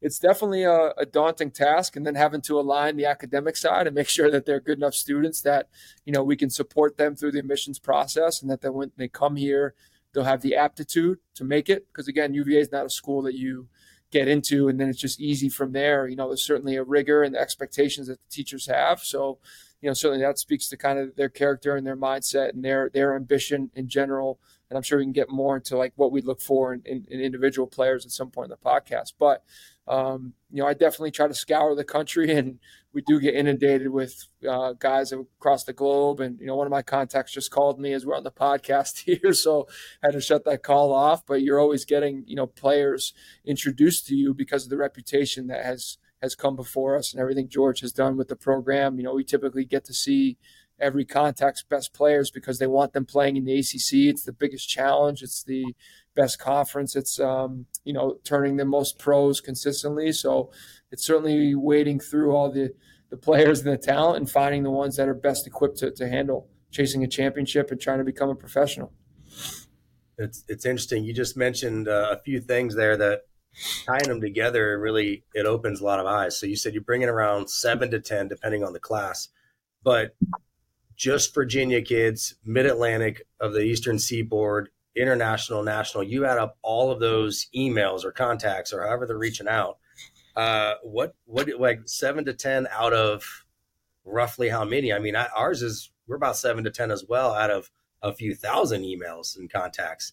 it's 0.00 0.20
definitely 0.20 0.62
a, 0.62 0.92
a, 0.96 1.04
daunting 1.04 1.50
task 1.50 1.96
and 1.96 2.06
then 2.06 2.14
having 2.14 2.40
to 2.42 2.58
align 2.58 2.96
the 2.96 3.06
academic 3.06 3.56
side 3.56 3.88
and 3.88 3.96
make 3.96 4.08
sure 4.08 4.30
that 4.30 4.46
they're 4.46 4.60
good 4.60 4.78
enough 4.78 4.94
students 4.94 5.40
that 5.42 5.68
you 6.04 6.12
know 6.12 6.22
we 6.22 6.36
can 6.36 6.50
support 6.50 6.98
them 6.98 7.16
through 7.16 7.32
the 7.32 7.40
admissions 7.40 7.80
process 7.80 8.40
and 8.40 8.48
that 8.48 8.60
they, 8.60 8.70
when 8.70 8.92
they 8.96 9.08
come 9.08 9.34
here 9.34 9.74
they'll 10.12 10.24
have 10.24 10.42
the 10.42 10.56
aptitude 10.56 11.18
to 11.34 11.44
make 11.44 11.68
it 11.68 11.86
because 11.88 12.08
again 12.08 12.34
uva 12.34 12.58
is 12.58 12.72
not 12.72 12.86
a 12.86 12.90
school 12.90 13.22
that 13.22 13.34
you 13.34 13.68
get 14.10 14.28
into 14.28 14.68
and 14.68 14.78
then 14.78 14.88
it's 14.88 15.00
just 15.00 15.20
easy 15.20 15.48
from 15.48 15.72
there. 15.72 16.06
You 16.06 16.16
know 16.16 16.28
there's 16.28 16.44
certainly 16.44 16.76
a 16.76 16.84
rigor 16.84 17.22
and 17.22 17.34
the 17.34 17.40
expectations 17.40 18.06
that 18.06 18.18
the 18.22 18.30
teachers 18.30 18.66
have. 18.66 19.00
So 19.00 19.38
you 19.80 19.88
know 19.88 19.94
certainly 19.94 20.24
that 20.24 20.38
speaks 20.38 20.68
to 20.68 20.76
kind 20.76 20.98
of 20.98 21.16
their 21.16 21.30
character 21.30 21.76
and 21.76 21.86
their 21.86 21.96
mindset 21.96 22.50
and 22.50 22.64
their 22.64 22.90
their 22.92 23.16
ambition 23.16 23.70
in 23.74 23.88
general. 23.88 24.38
And 24.68 24.76
i'm 24.76 24.82
sure 24.82 24.98
we 24.98 25.04
can 25.04 25.12
get 25.12 25.30
more 25.30 25.56
into 25.56 25.76
like 25.76 25.92
what 25.96 26.12
we 26.12 26.22
look 26.22 26.40
for 26.40 26.72
in, 26.72 26.82
in, 26.84 27.06
in 27.10 27.20
individual 27.20 27.66
players 27.66 28.06
at 28.06 28.12
some 28.12 28.30
point 28.30 28.50
in 28.50 28.56
the 28.62 28.70
podcast. 28.70 29.14
But 29.18 29.42
um, 29.88 30.34
you 30.50 30.62
know, 30.62 30.68
I 30.68 30.74
definitely 30.74 31.10
try 31.10 31.26
to 31.26 31.34
scour 31.34 31.74
the 31.74 31.84
country, 31.84 32.32
and 32.32 32.58
we 32.92 33.02
do 33.02 33.18
get 33.18 33.34
inundated 33.34 33.88
with 33.88 34.28
uh, 34.48 34.74
guys 34.74 35.12
across 35.12 35.64
the 35.64 35.72
globe. 35.72 36.20
And 36.20 36.38
you 36.40 36.46
know, 36.46 36.56
one 36.56 36.66
of 36.66 36.70
my 36.70 36.82
contacts 36.82 37.32
just 37.32 37.50
called 37.50 37.80
me 37.80 37.92
as 37.92 38.06
we're 38.06 38.16
on 38.16 38.24
the 38.24 38.30
podcast 38.30 38.98
here, 39.04 39.32
so 39.32 39.66
I 40.02 40.08
had 40.08 40.12
to 40.12 40.20
shut 40.20 40.44
that 40.44 40.62
call 40.62 40.92
off. 40.92 41.26
But 41.26 41.42
you're 41.42 41.60
always 41.60 41.84
getting 41.84 42.24
you 42.26 42.36
know 42.36 42.46
players 42.46 43.12
introduced 43.44 44.06
to 44.08 44.14
you 44.14 44.34
because 44.34 44.64
of 44.64 44.70
the 44.70 44.76
reputation 44.76 45.48
that 45.48 45.64
has 45.64 45.98
has 46.22 46.34
come 46.36 46.54
before 46.54 46.96
us 46.96 47.12
and 47.12 47.20
everything 47.20 47.48
George 47.48 47.80
has 47.80 47.92
done 47.92 48.16
with 48.16 48.28
the 48.28 48.36
program. 48.36 48.96
You 48.96 49.02
know, 49.02 49.14
we 49.14 49.24
typically 49.24 49.64
get 49.64 49.84
to 49.86 49.92
see 49.92 50.38
every 50.78 51.04
contact's 51.04 51.62
best 51.62 51.92
players 51.92 52.30
because 52.30 52.58
they 52.58 52.66
want 52.66 52.92
them 52.92 53.04
playing 53.04 53.36
in 53.36 53.44
the 53.44 53.58
ACC. 53.58 54.10
It's 54.10 54.24
the 54.24 54.32
biggest 54.32 54.68
challenge. 54.68 55.22
It's 55.22 55.42
the 55.42 55.74
best 56.14 56.38
conference. 56.38 56.96
It's 56.96 57.18
um, 57.20 57.66
you 57.84 57.92
know 57.92 58.18
turning 58.24 58.56
the 58.56 58.64
most 58.64 58.98
pros 58.98 59.40
consistently. 59.40 60.12
So 60.12 60.50
it's 60.90 61.04
certainly 61.04 61.54
wading 61.54 62.00
through 62.00 62.32
all 62.32 62.50
the 62.50 62.72
the 63.10 63.16
players 63.16 63.60
and 63.60 63.72
the 63.72 63.76
talent 63.76 64.16
and 64.16 64.30
finding 64.30 64.62
the 64.62 64.70
ones 64.70 64.96
that 64.96 65.06
are 65.08 65.14
best 65.14 65.46
equipped 65.46 65.76
to, 65.78 65.90
to 65.90 66.08
handle 66.08 66.48
chasing 66.70 67.04
a 67.04 67.06
championship 67.06 67.70
and 67.70 67.78
trying 67.78 67.98
to 67.98 68.04
become 68.04 68.30
a 68.30 68.34
professional. 68.34 68.92
It's 70.18 70.44
it's 70.48 70.64
interesting. 70.64 71.04
You 71.04 71.12
just 71.12 71.36
mentioned 71.36 71.88
uh, 71.88 72.08
a 72.12 72.18
few 72.22 72.40
things 72.40 72.74
there 72.74 72.96
that 72.96 73.22
tying 73.84 74.08
them 74.08 74.20
together 74.20 74.78
really 74.78 75.24
it 75.34 75.44
opens 75.44 75.80
a 75.80 75.84
lot 75.84 76.00
of 76.00 76.06
eyes. 76.06 76.38
So 76.38 76.46
you 76.46 76.56
said 76.56 76.72
you're 76.72 76.82
bringing 76.82 77.08
around 77.08 77.50
seven 77.50 77.90
to 77.90 78.00
ten 78.00 78.28
depending 78.28 78.64
on 78.64 78.72
the 78.72 78.80
class, 78.80 79.28
but 79.82 80.16
just 80.96 81.34
Virginia 81.34 81.82
kids, 81.82 82.36
Mid 82.44 82.66
Atlantic 82.66 83.26
of 83.40 83.52
the 83.52 83.60
Eastern 83.60 83.98
Seaboard, 83.98 84.70
international, 84.96 85.62
national, 85.62 86.02
you 86.02 86.24
add 86.24 86.38
up 86.38 86.58
all 86.62 86.90
of 86.90 87.00
those 87.00 87.48
emails 87.56 88.04
or 88.04 88.12
contacts 88.12 88.72
or 88.72 88.82
however 88.82 89.06
they're 89.06 89.18
reaching 89.18 89.48
out. 89.48 89.78
Uh, 90.34 90.74
what 90.82 91.14
what 91.26 91.48
like 91.58 91.80
seven 91.86 92.24
to 92.24 92.32
ten 92.32 92.66
out 92.70 92.92
of 92.92 93.44
roughly 94.04 94.48
how 94.48 94.64
many? 94.64 94.92
I 94.92 94.98
mean, 94.98 95.16
I, 95.16 95.28
ours 95.36 95.62
is 95.62 95.90
we're 96.06 96.16
about 96.16 96.36
seven 96.36 96.64
to 96.64 96.70
ten 96.70 96.90
as 96.90 97.04
well 97.06 97.32
out 97.32 97.50
of 97.50 97.70
a 98.02 98.12
few 98.12 98.34
thousand 98.34 98.82
emails 98.82 99.36
and 99.36 99.52
contacts. 99.52 100.12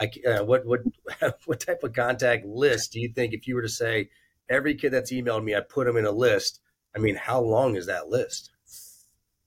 I, 0.00 0.10
uh, 0.26 0.44
what 0.44 0.66
what 0.66 0.80
what 1.46 1.60
type 1.60 1.82
of 1.82 1.92
contact 1.92 2.44
list 2.46 2.92
do 2.92 3.00
you 3.00 3.08
think 3.08 3.32
if 3.32 3.46
you 3.46 3.54
were 3.54 3.62
to 3.62 3.68
say 3.68 4.10
every 4.48 4.74
kid 4.74 4.90
that's 4.90 5.12
emailed 5.12 5.44
me, 5.44 5.54
I 5.54 5.60
put 5.60 5.86
them 5.86 5.96
in 5.96 6.06
a 6.06 6.10
list? 6.10 6.60
I 6.94 6.98
mean, 6.98 7.14
how 7.14 7.40
long 7.40 7.76
is 7.76 7.86
that 7.86 8.08
list? 8.08 8.50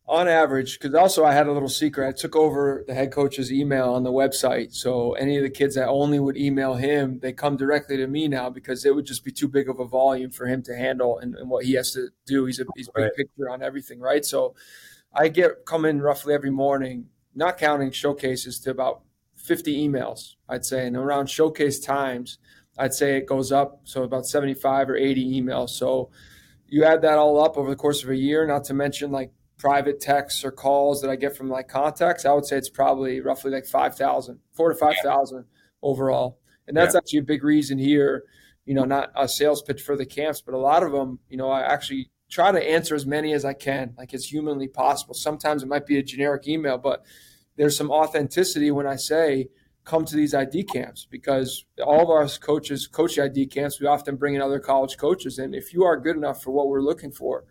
On 0.05 0.27
average, 0.27 0.77
because 0.77 0.93
also 0.93 1.23
I 1.23 1.33
had 1.33 1.47
a 1.47 1.51
little 1.53 1.69
secret. 1.69 2.07
I 2.07 2.11
took 2.11 2.35
over 2.35 2.83
the 2.85 2.93
head 2.93 3.11
coach's 3.11 3.53
email 3.53 3.93
on 3.93 4.03
the 4.03 4.11
website. 4.11 4.73
So 4.73 5.13
any 5.13 5.37
of 5.37 5.43
the 5.43 5.49
kids 5.49 5.75
that 5.75 5.87
only 5.87 6.19
would 6.19 6.35
email 6.35 6.73
him, 6.73 7.19
they 7.19 7.31
come 7.31 7.55
directly 7.55 7.95
to 7.97 8.07
me 8.07 8.27
now 8.27 8.49
because 8.49 8.85
it 8.85 8.93
would 8.93 9.05
just 9.05 9.23
be 9.23 9.31
too 9.31 9.47
big 9.47 9.69
of 9.69 9.79
a 9.79 9.85
volume 9.85 10.29
for 10.29 10.45
him 10.45 10.61
to 10.63 10.75
handle 10.75 11.19
and, 11.19 11.35
and 11.35 11.49
what 11.49 11.63
he 11.65 11.73
has 11.73 11.93
to 11.93 12.09
do. 12.25 12.45
He's 12.45 12.59
a 12.59 12.65
he's 12.75 12.89
big 12.89 13.03
right. 13.03 13.15
picture 13.15 13.49
on 13.49 13.63
everything, 13.63 14.01
right? 14.01 14.25
So 14.25 14.55
I 15.13 15.29
get 15.29 15.65
come 15.65 15.85
in 15.85 16.01
roughly 16.01 16.33
every 16.33 16.51
morning, 16.51 17.07
not 17.33 17.57
counting 17.57 17.91
showcases, 17.91 18.59
to 18.61 18.71
about 18.71 19.03
50 19.37 19.87
emails, 19.87 20.35
I'd 20.49 20.65
say. 20.65 20.85
And 20.85 20.97
around 20.97 21.29
showcase 21.29 21.79
times, 21.79 22.39
I'd 22.77 22.93
say 22.93 23.15
it 23.15 23.25
goes 23.25 23.53
up. 23.53 23.81
So 23.85 24.03
about 24.03 24.25
75 24.25 24.89
or 24.89 24.97
80 24.97 25.41
emails. 25.41 25.69
So 25.69 26.09
you 26.67 26.83
add 26.83 27.03
that 27.03 27.17
all 27.17 27.41
up 27.41 27.57
over 27.57 27.69
the 27.69 27.75
course 27.77 28.03
of 28.03 28.09
a 28.09 28.15
year, 28.17 28.45
not 28.45 28.65
to 28.65 28.73
mention 28.73 29.11
like 29.11 29.31
private 29.63 30.02
texts 30.02 30.43
or 30.43 30.52
calls 30.52 31.02
that 31.02 31.10
I 31.10 31.15
get 31.15 31.38
from 31.38 31.49
like 31.49 31.69
contacts, 31.69 32.26
I 32.26 32.34
would 32.34 32.45
say 32.45 32.58
it's 32.58 32.69
probably 32.69 33.21
roughly 33.21 33.49
like 33.49 33.65
5,000, 33.65 34.39
four 34.52 34.73
to 34.73 34.78
5,000 34.78 35.38
yeah. 35.38 35.43
overall. 35.82 36.38
And 36.67 36.76
that's 36.76 36.93
yeah. 36.93 36.97
actually 36.97 37.19
a 37.19 37.23
big 37.23 37.45
reason 37.45 37.78
here, 37.78 38.26
you 38.65 38.73
know, 38.73 38.84
not 38.84 39.13
a 39.15 39.26
sales 39.26 39.62
pitch 39.62 39.82
for 39.82 39.95
the 39.95 40.06
camps, 40.06 40.41
but 40.41 40.54
a 40.54 40.58
lot 40.58 40.84
of 40.84 40.91
them, 40.91 41.19
you 41.30 41.38
know, 41.38 41.49
I 41.49 41.62
actually 41.62 42.12
try 42.30 42.52
to 42.52 42.62
answer 42.62 42.93
as 42.93 43.06
many 43.06 43.32
as 43.32 43.45
I 43.45 43.54
can, 43.54 43.93
like 43.97 44.13
as 44.13 44.26
humanly 44.26 44.67
possible. 44.67 45.13
Sometimes 45.13 45.63
it 45.63 45.69
might 45.69 45.86
be 45.86 45.97
a 45.97 46.04
generic 46.04 46.45
email, 46.45 46.78
but 46.78 47.06
there's 47.56 47.78
some 47.78 47.89
authenticity 47.89 48.69
when 48.69 48.86
I 48.86 48.97
say, 48.97 49.47
come 49.86 50.04
to 50.04 50.15
these 50.17 50.34
ID 50.34 50.63
camps 50.63 51.08
because 51.10 51.63
all 51.86 52.02
of 52.02 52.10
our 52.10 52.28
coaches 52.39 52.88
coach 52.88 53.17
ID 53.19 53.47
camps. 53.47 53.80
We 53.80 53.88
often 53.88 54.15
bring 54.15 54.36
in 54.36 54.41
other 54.41 54.60
college 54.60 54.97
coaches. 54.97 55.38
And 55.38 55.54
if 55.54 55.73
you 55.73 55.84
are 55.84 55.97
good 55.97 56.15
enough 56.15 56.41
for 56.41 56.52
what 56.52 56.69
we're 56.69 56.82
looking 56.82 57.12
for, 57.12 57.43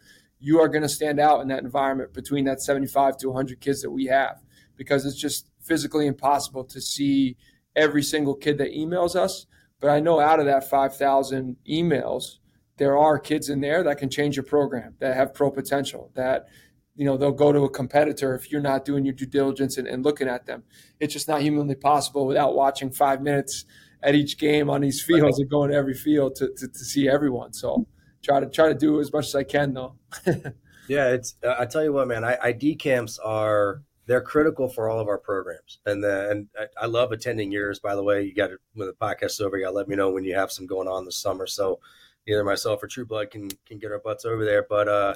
you 0.43 0.61
are 0.61 0.69
going 0.69 0.83
to 0.83 0.89
stand 0.89 1.21
out 1.21 1.41
in 1.41 1.49
that 1.49 1.63
environment 1.63 2.13
between 2.13 2.45
that 2.45 2.61
75 2.61 3.17
to 3.19 3.29
100 3.29 3.61
kids 3.61 3.81
that 3.83 3.91
we 3.91 4.07
have 4.07 4.43
because 4.77 5.07
it's 5.07 5.19
just 5.19 5.49
physically 5.61 6.07
impossible 6.09 6.65
to 6.65 6.81
see 6.81 7.37
every 7.77 8.03
single 8.03 8.35
kid 8.35 8.59
that 8.59 8.75
emails 8.75 9.15
us. 9.15 9.47
But 9.81 9.91
I 9.91 10.01
know 10.01 10.19
out 10.19 10.41
of 10.41 10.47
that 10.47 10.69
5,000 10.69 11.57
emails, 11.71 12.39
there 12.77 12.99
are 12.99 13.21
kids 13.21 13.49
in 13.49 13.61
there 13.61 13.85
that 13.85 13.99
can 13.99 14.11
change 14.11 14.35
your 14.35 14.45
program, 14.45 14.97
that 14.99 15.17
have 15.17 15.33
pro 15.33 15.49
potential, 15.49 16.11
that 16.15 16.49
you 16.97 17.05
know 17.05 17.17
they'll 17.17 17.31
go 17.31 17.53
to 17.53 17.61
a 17.61 17.71
competitor 17.71 18.35
if 18.35 18.51
you're 18.51 18.61
not 18.61 18.85
doing 18.85 19.05
your 19.05 19.15
due 19.15 19.27
diligence 19.27 19.79
and, 19.79 19.87
and, 19.89 20.05
looking 20.05 20.29
at 20.29 20.45
them 20.45 20.63
it's 21.01 21.15
just 21.15 21.27
not 21.27 21.41
humanly 21.41 21.75
possible 21.75 22.27
without 22.27 22.55
watching 22.55 22.91
five 22.91 23.23
minutes 23.23 23.65
at 24.03 24.15
each 24.15 24.37
game 24.37 24.69
on 24.69 24.83
these 24.83 25.03
fields 25.03 25.39
and 25.39 25.49
going 25.49 25.71
to 25.71 25.77
every 25.77 25.95
field 25.95 26.35
to, 26.37 26.49
to, 26.55 26.69
to 26.69 26.79
see 26.81 27.09
everyone 27.09 27.51
so 27.51 27.87
try 28.23 28.41
to 28.41 28.47
try 28.47 28.69
to 28.69 28.75
do 28.75 29.01
as 29.01 29.13
much 29.13 29.27
as 29.27 29.35
i 29.35 29.43
can 29.43 29.75
though. 29.75 29.95
Yeah 30.89 31.11
it's 31.11 31.37
uh, 31.45 31.55
i 31.59 31.65
tell 31.65 31.85
you 31.85 31.93
what 31.93 32.09
man 32.09 32.25
I, 32.25 32.37
id 32.43 32.75
camps 32.75 33.19
are 33.19 33.83
they're 34.07 34.21
critical 34.21 34.69
for 34.69 34.89
all 34.89 34.99
of 35.01 35.09
our 35.09 35.19
programs. 35.19 35.79
And 35.87 36.03
the, 36.03 36.31
and 36.31 36.49
I, 36.59 36.85
I 36.85 36.87
love 36.87 37.13
attending 37.13 37.53
yours 37.53 37.79
by 37.79 37.95
the 37.95 38.03
way. 38.03 38.23
You 38.23 38.35
got 38.35 38.51
when 38.75 38.89
the 38.89 38.95
podcast 38.95 39.33
is 39.33 39.41
over 39.41 39.57
you 39.57 39.65
got 39.65 39.71
to 39.71 39.77
let 39.77 39.89
me 39.89 39.97
know 39.97 40.11
when 40.11 40.25
you 40.25 40.35
have 40.35 40.51
some 40.51 40.67
going 40.67 40.89
on 40.89 41.05
this 41.05 41.19
summer. 41.19 41.47
So 41.47 41.81
either 42.27 42.45
myself 42.45 42.83
or 42.83 42.89
true 42.89 43.07
blood 43.07 43.31
can 43.31 43.51
can 43.67 43.79
get 43.79 43.93
our 43.93 44.01
butts 44.01 44.25
over 44.25 44.45
there. 44.45 44.67
But 44.69 44.89
uh 44.89 45.15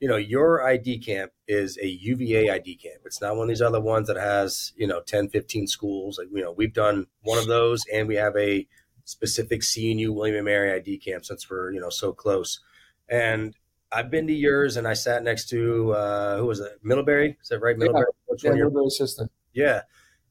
you 0.00 0.08
know, 0.08 0.16
your 0.16 0.66
ID 0.66 0.98
camp 0.98 1.30
is 1.46 1.78
a 1.80 1.86
UVA 1.86 2.50
ID 2.50 2.74
camp. 2.74 3.02
It's 3.04 3.20
not 3.20 3.36
one 3.36 3.44
of 3.44 3.48
these 3.48 3.62
other 3.62 3.80
ones 3.80 4.08
that 4.08 4.16
has, 4.16 4.72
you 4.74 4.88
know, 4.88 5.00
10, 5.00 5.28
15 5.28 5.68
schools. 5.68 6.18
Like, 6.18 6.26
you 6.32 6.42
know, 6.42 6.50
we've 6.50 6.72
done 6.72 7.06
one 7.22 7.38
of 7.38 7.46
those 7.46 7.84
and 7.92 8.08
we 8.08 8.16
have 8.16 8.36
a 8.36 8.66
specific 9.04 9.62
CNU 9.62 10.14
William 10.14 10.36
and 10.36 10.44
Mary 10.44 10.72
ID 10.72 10.98
camp 10.98 11.24
since 11.24 11.48
we're, 11.48 11.72
you 11.72 11.80
know, 11.80 11.90
so 11.90 12.12
close. 12.12 12.60
And 13.08 13.56
I've 13.90 14.10
been 14.10 14.26
to 14.26 14.32
yours 14.32 14.76
and 14.76 14.88
I 14.88 14.94
sat 14.94 15.22
next 15.22 15.48
to, 15.50 15.92
uh, 15.92 16.38
who 16.38 16.46
was 16.46 16.60
it? 16.60 16.78
Middlebury? 16.82 17.36
Is 17.40 17.48
that 17.48 17.60
right? 17.60 17.76
Middlebury? 17.76 18.06
Yeah, 18.28 18.36
yeah 18.44 18.50
Middlebury 18.52 18.86
assistant. 18.86 19.30
Yeah. 19.52 19.82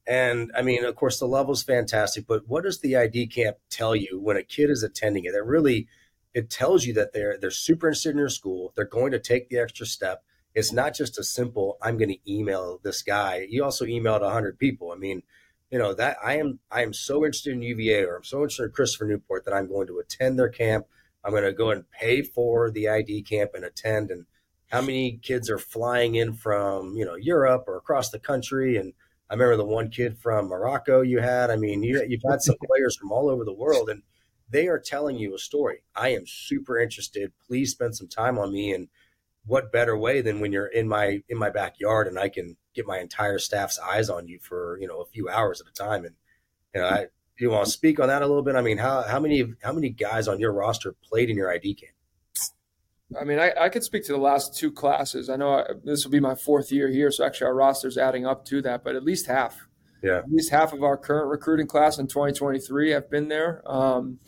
And 0.07 0.51
I 0.55 0.61
mean, 0.63 0.83
of 0.83 0.95
course, 0.95 1.19
the 1.19 1.27
level's 1.27 1.61
fantastic, 1.61 2.25
but 2.27 2.47
what 2.47 2.63
does 2.63 2.79
the 2.79 2.97
ID 2.97 3.27
camp 3.27 3.57
tell 3.69 3.95
you 3.95 4.19
when 4.19 4.35
a 4.35 4.43
kid 4.43 4.69
is 4.69 4.81
attending 4.83 5.25
it? 5.25 5.35
It 5.35 5.45
really– 5.45 5.87
it 6.33 6.49
tells 6.49 6.85
you 6.85 6.93
that 6.93 7.13
they're 7.13 7.37
they're 7.37 7.51
super 7.51 7.87
interested 7.87 8.11
in 8.11 8.17
your 8.17 8.29
school. 8.29 8.71
They're 8.75 8.85
going 8.85 9.11
to 9.11 9.19
take 9.19 9.49
the 9.49 9.59
extra 9.59 9.85
step. 9.85 10.23
It's 10.53 10.71
not 10.71 10.93
just 10.95 11.19
a 11.19 11.23
simple 11.23 11.77
I'm 11.81 11.97
going 11.97 12.09
to 12.09 12.31
email 12.31 12.79
this 12.83 13.01
guy. 13.01 13.45
You 13.49 13.63
also 13.63 13.85
emailed 13.85 14.21
100 14.21 14.59
people. 14.59 14.91
I 14.91 14.95
mean, 14.95 15.23
you 15.71 15.79
know 15.79 15.93
that 15.93 16.17
I 16.23 16.37
am 16.37 16.59
I 16.69 16.83
am 16.83 16.93
so 16.93 17.25
interested 17.25 17.53
in 17.53 17.61
UVA 17.61 18.03
or 18.03 18.17
I'm 18.17 18.23
so 18.23 18.41
interested 18.41 18.65
in 18.65 18.71
Christopher 18.71 19.05
Newport 19.05 19.45
that 19.45 19.53
I'm 19.53 19.67
going 19.67 19.87
to 19.87 19.99
attend 19.99 20.37
their 20.37 20.49
camp. 20.49 20.85
I'm 21.23 21.31
going 21.31 21.43
to 21.43 21.53
go 21.53 21.71
and 21.71 21.89
pay 21.91 22.21
for 22.21 22.69
the 22.69 22.89
ID 22.89 23.23
camp 23.23 23.51
and 23.53 23.63
attend. 23.63 24.11
And 24.11 24.25
how 24.71 24.81
many 24.81 25.19
kids 25.21 25.49
are 25.49 25.57
flying 25.57 26.15
in 26.15 26.33
from 26.33 26.95
you 26.95 27.05
know 27.05 27.15
Europe 27.15 27.63
or 27.67 27.77
across 27.77 28.09
the 28.09 28.19
country? 28.19 28.75
And 28.75 28.93
I 29.29 29.33
remember 29.33 29.55
the 29.55 29.65
one 29.65 29.89
kid 29.89 30.17
from 30.17 30.49
Morocco 30.49 31.01
you 31.01 31.19
had. 31.19 31.49
I 31.49 31.55
mean, 31.55 31.83
you, 31.83 32.03
you've 32.05 32.29
had 32.29 32.41
some 32.41 32.57
players 32.65 32.97
from 32.97 33.11
all 33.13 33.29
over 33.29 33.45
the 33.45 33.53
world, 33.53 33.89
and 33.89 34.03
they 34.49 34.67
are 34.67 34.79
telling 34.79 35.17
you 35.17 35.33
a 35.33 35.39
story. 35.39 35.83
I 35.95 36.09
am 36.09 36.27
super 36.27 36.77
interested. 36.77 37.31
Please 37.47 37.71
spend 37.71 37.95
some 37.95 38.09
time 38.09 38.37
on 38.37 38.51
me. 38.51 38.73
And 38.73 38.89
what 39.45 39.71
better 39.71 39.97
way 39.97 40.21
than 40.21 40.39
when 40.39 40.51
you're 40.51 40.67
in 40.67 40.87
my 40.87 41.21
in 41.29 41.37
my 41.37 41.49
backyard 41.49 42.07
and 42.07 42.19
I 42.19 42.29
can 42.29 42.57
get 42.73 42.85
my 42.85 42.99
entire 42.99 43.39
staff's 43.39 43.79
eyes 43.79 44.09
on 44.09 44.27
you 44.27 44.39
for 44.39 44.77
you 44.79 44.87
know 44.87 45.01
a 45.01 45.05
few 45.05 45.29
hours 45.29 45.61
at 45.61 45.67
a 45.67 45.73
time. 45.73 46.05
And 46.05 46.15
you 46.73 46.81
know, 46.81 46.87
I, 46.87 47.05
you 47.39 47.49
want 47.49 47.65
to 47.65 47.71
speak 47.71 47.99
on 47.99 48.07
that 48.07 48.21
a 48.21 48.27
little 48.27 48.43
bit? 48.43 48.55
I 48.55 48.61
mean, 48.61 48.77
how 48.77 49.03
how 49.03 49.19
many 49.19 49.53
how 49.63 49.73
many 49.73 49.89
guys 49.89 50.27
on 50.27 50.39
your 50.39 50.53
roster 50.53 50.93
played 51.03 51.29
in 51.29 51.37
your 51.37 51.51
ID 51.51 51.75
camp? 51.75 51.95
I 53.19 53.25
mean, 53.25 53.39
I, 53.39 53.51
I 53.59 53.69
could 53.69 53.83
speak 53.83 54.05
to 54.05 54.13
the 54.13 54.19
last 54.19 54.57
two 54.57 54.71
classes. 54.71 55.29
I 55.29 55.35
know 55.35 55.55
I, 55.55 55.63
this 55.83 56.05
will 56.05 56.11
be 56.11 56.19
my 56.19 56.35
fourth 56.35 56.71
year 56.71 56.87
here, 56.87 57.11
so 57.11 57.25
actually 57.25 57.47
our 57.47 57.55
roster's 57.55 57.97
adding 57.97 58.25
up 58.25 58.45
to 58.45 58.61
that, 58.61 58.83
but 58.83 58.95
at 58.95 59.03
least 59.03 59.27
half. 59.27 59.67
Yeah. 60.01 60.19
At 60.19 60.31
least 60.31 60.49
half 60.49 60.73
of 60.73 60.81
our 60.81 60.97
current 60.97 61.29
recruiting 61.29 61.67
class 61.67 61.99
in 61.99 62.07
2023 62.07 62.91
have 62.91 63.09
been 63.09 63.27
there. 63.27 63.61
Um, 63.69 64.19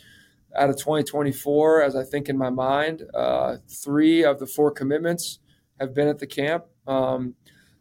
out 0.56 0.70
of 0.70 0.78
2024, 0.78 1.82
as 1.82 1.96
I 1.96 2.04
think 2.04 2.30
in 2.30 2.38
my 2.38 2.50
mind, 2.50 3.04
uh, 3.14 3.58
three 3.68 4.24
of 4.24 4.40
the 4.40 4.46
four 4.46 4.70
commitments 4.70 5.40
have 5.80 5.96
been 5.96 6.08
at 6.08 6.20
the 6.20 6.28
camp. 6.28 6.66
Um, 6.86 7.36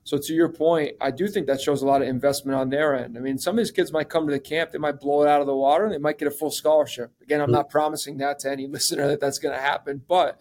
so 0.04 0.18
to 0.18 0.34
your 0.34 0.48
point, 0.48 0.96
I 1.00 1.10
do 1.10 1.28
think 1.28 1.46
that 1.46 1.60
shows 1.60 1.82
a 1.82 1.86
lot 1.86 2.02
of 2.02 2.08
investment 2.08 2.58
on 2.58 2.70
their 2.70 2.96
end. 2.96 3.16
I 3.16 3.20
mean, 3.20 3.38
some 3.38 3.54
of 3.54 3.58
these 3.58 3.70
kids 3.70 3.92
might 3.92 4.08
come 4.08 4.26
to 4.26 4.32
the 4.32 4.40
camp, 4.40 4.72
they 4.72 4.78
might 4.78 4.98
blow 4.98 5.22
it 5.22 5.28
out 5.28 5.40
of 5.40 5.46
the 5.46 5.54
water, 5.54 5.84
and 5.84 5.94
they 5.94 5.98
might 5.98 6.18
get 6.18 6.28
a 6.28 6.32
full 6.32 6.50
scholarship. 6.50 7.12
Again, 7.22 7.40
I'm 7.40 7.48
hmm. 7.48 7.52
not 7.52 7.70
promising 7.70 8.16
that 8.18 8.40
to 8.40 8.50
any 8.50 8.66
listener 8.68 9.06
that 9.08 9.20
that's 9.20 9.38
going 9.38 9.54
to 9.54 9.60
happen, 9.60 10.02
but 10.08 10.40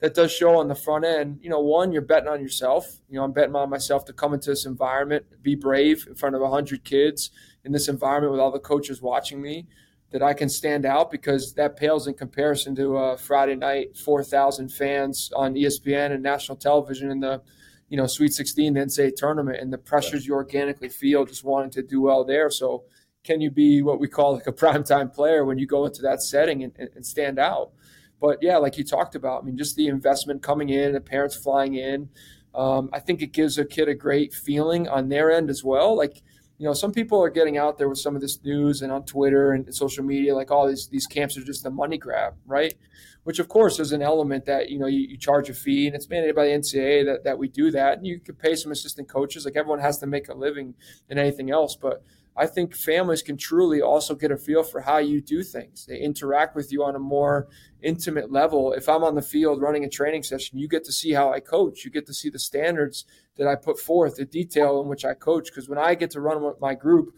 that 0.00 0.14
does 0.14 0.30
show 0.30 0.58
on 0.58 0.68
the 0.68 0.74
front 0.74 1.04
end. 1.04 1.40
You 1.42 1.50
know, 1.50 1.60
one, 1.60 1.90
you're 1.90 2.02
betting 2.02 2.28
on 2.28 2.40
yourself. 2.40 3.00
You 3.08 3.16
know, 3.16 3.24
I'm 3.24 3.32
betting 3.32 3.56
on 3.56 3.70
myself 3.70 4.04
to 4.06 4.12
come 4.12 4.34
into 4.34 4.50
this 4.50 4.66
environment, 4.66 5.24
be 5.42 5.54
brave 5.54 6.06
in 6.06 6.14
front 6.14 6.36
of 6.36 6.42
100 6.42 6.84
kids 6.84 7.30
in 7.64 7.72
this 7.72 7.88
environment 7.88 8.32
with 8.32 8.40
all 8.40 8.52
the 8.52 8.60
coaches 8.60 9.02
watching 9.02 9.42
me 9.42 9.66
that 10.10 10.22
I 10.22 10.34
can 10.34 10.48
stand 10.48 10.86
out 10.86 11.10
because 11.10 11.54
that 11.54 11.76
pales 11.76 12.06
in 12.06 12.14
comparison 12.14 12.74
to 12.76 12.96
a 12.96 13.18
Friday 13.18 13.56
night 13.56 13.96
4,000 13.96 14.70
fans 14.70 15.30
on 15.34 15.54
ESPN 15.54 16.12
and 16.12 16.22
national 16.22 16.56
television 16.56 17.10
in 17.10 17.20
the 17.20 17.42
you 17.88 17.96
know 17.96 18.06
Sweet 18.06 18.32
16 18.32 18.74
the 18.74 18.80
NCAA 18.80 19.16
tournament 19.16 19.58
and 19.60 19.72
the 19.72 19.78
pressures 19.78 20.26
you 20.26 20.34
organically 20.34 20.88
feel 20.88 21.24
just 21.24 21.44
wanting 21.44 21.70
to 21.70 21.82
do 21.82 22.00
well 22.00 22.24
there. 22.24 22.50
So 22.50 22.84
can 23.24 23.40
you 23.40 23.50
be 23.50 23.82
what 23.82 24.00
we 24.00 24.08
call 24.08 24.34
like 24.34 24.46
a 24.46 24.52
primetime 24.52 25.12
player 25.12 25.44
when 25.44 25.58
you 25.58 25.66
go 25.66 25.86
into 25.86 26.02
that 26.02 26.22
setting 26.22 26.64
and, 26.64 26.72
and 26.78 27.04
stand 27.04 27.38
out? 27.38 27.72
But 28.20 28.38
yeah, 28.42 28.56
like 28.56 28.76
you 28.76 28.84
talked 28.84 29.14
about, 29.14 29.42
I 29.42 29.46
mean, 29.46 29.56
just 29.56 29.76
the 29.76 29.86
investment 29.86 30.42
coming 30.42 30.70
in, 30.70 30.92
the 30.92 31.00
parents 31.00 31.36
flying 31.36 31.74
in. 31.74 32.08
Um, 32.54 32.90
I 32.92 32.98
think 32.98 33.22
it 33.22 33.32
gives 33.32 33.58
a 33.58 33.64
kid 33.64 33.88
a 33.88 33.94
great 33.94 34.32
feeling 34.32 34.88
on 34.88 35.08
their 35.08 35.30
end 35.30 35.50
as 35.50 35.62
well. 35.62 35.96
Like 35.96 36.22
you 36.58 36.66
know, 36.66 36.74
some 36.74 36.92
people 36.92 37.22
are 37.22 37.30
getting 37.30 37.56
out 37.56 37.78
there 37.78 37.88
with 37.88 37.98
some 37.98 38.16
of 38.16 38.20
this 38.20 38.42
news 38.42 38.82
and 38.82 38.90
on 38.90 39.04
Twitter 39.04 39.52
and 39.52 39.72
social 39.72 40.04
media, 40.04 40.34
like 40.34 40.50
all 40.50 40.66
these 40.66 40.88
these 40.88 41.06
camps 41.06 41.38
are 41.38 41.44
just 41.44 41.64
a 41.66 41.70
money 41.70 41.98
grab, 41.98 42.34
right? 42.46 42.74
Which 43.28 43.40
of 43.40 43.48
course 43.48 43.78
is 43.78 43.92
an 43.92 44.00
element 44.00 44.46
that 44.46 44.70
you 44.70 44.78
know 44.78 44.86
you, 44.86 45.00
you 45.00 45.18
charge 45.18 45.50
a 45.50 45.52
fee 45.52 45.86
and 45.86 45.94
it's 45.94 46.06
mandated 46.06 46.34
by 46.34 46.46
the 46.46 46.52
NCAA 46.52 47.04
that 47.04 47.24
that 47.24 47.36
we 47.36 47.46
do 47.46 47.70
that, 47.72 47.98
and 47.98 48.06
you 48.06 48.18
could 48.20 48.38
pay 48.38 48.54
some 48.54 48.72
assistant 48.72 49.06
coaches. 49.06 49.44
Like 49.44 49.54
everyone 49.54 49.80
has 49.80 49.98
to 49.98 50.06
make 50.06 50.30
a 50.30 50.34
living 50.34 50.72
and 51.10 51.18
anything 51.18 51.50
else, 51.50 51.76
but 51.76 52.02
I 52.34 52.46
think 52.46 52.74
families 52.74 53.20
can 53.20 53.36
truly 53.36 53.82
also 53.82 54.14
get 54.14 54.30
a 54.30 54.38
feel 54.38 54.62
for 54.62 54.80
how 54.80 54.96
you 54.96 55.20
do 55.20 55.42
things. 55.42 55.84
They 55.84 55.98
interact 55.98 56.56
with 56.56 56.72
you 56.72 56.82
on 56.82 56.96
a 56.96 56.98
more 56.98 57.48
intimate 57.82 58.32
level. 58.32 58.72
If 58.72 58.88
I'm 58.88 59.04
on 59.04 59.14
the 59.14 59.20
field 59.20 59.60
running 59.60 59.84
a 59.84 59.90
training 59.90 60.22
session, 60.22 60.58
you 60.58 60.66
get 60.66 60.84
to 60.84 60.92
see 60.92 61.12
how 61.12 61.30
I 61.30 61.40
coach. 61.40 61.84
You 61.84 61.90
get 61.90 62.06
to 62.06 62.14
see 62.14 62.30
the 62.30 62.38
standards 62.38 63.04
that 63.36 63.46
I 63.46 63.56
put 63.56 63.78
forth, 63.78 64.16
the 64.16 64.24
detail 64.24 64.80
in 64.80 64.88
which 64.88 65.04
I 65.04 65.12
coach. 65.12 65.50
Because 65.50 65.68
when 65.68 65.78
I 65.78 65.94
get 65.96 66.12
to 66.12 66.20
run 66.22 66.42
with 66.42 66.60
my 66.60 66.74
group, 66.74 67.12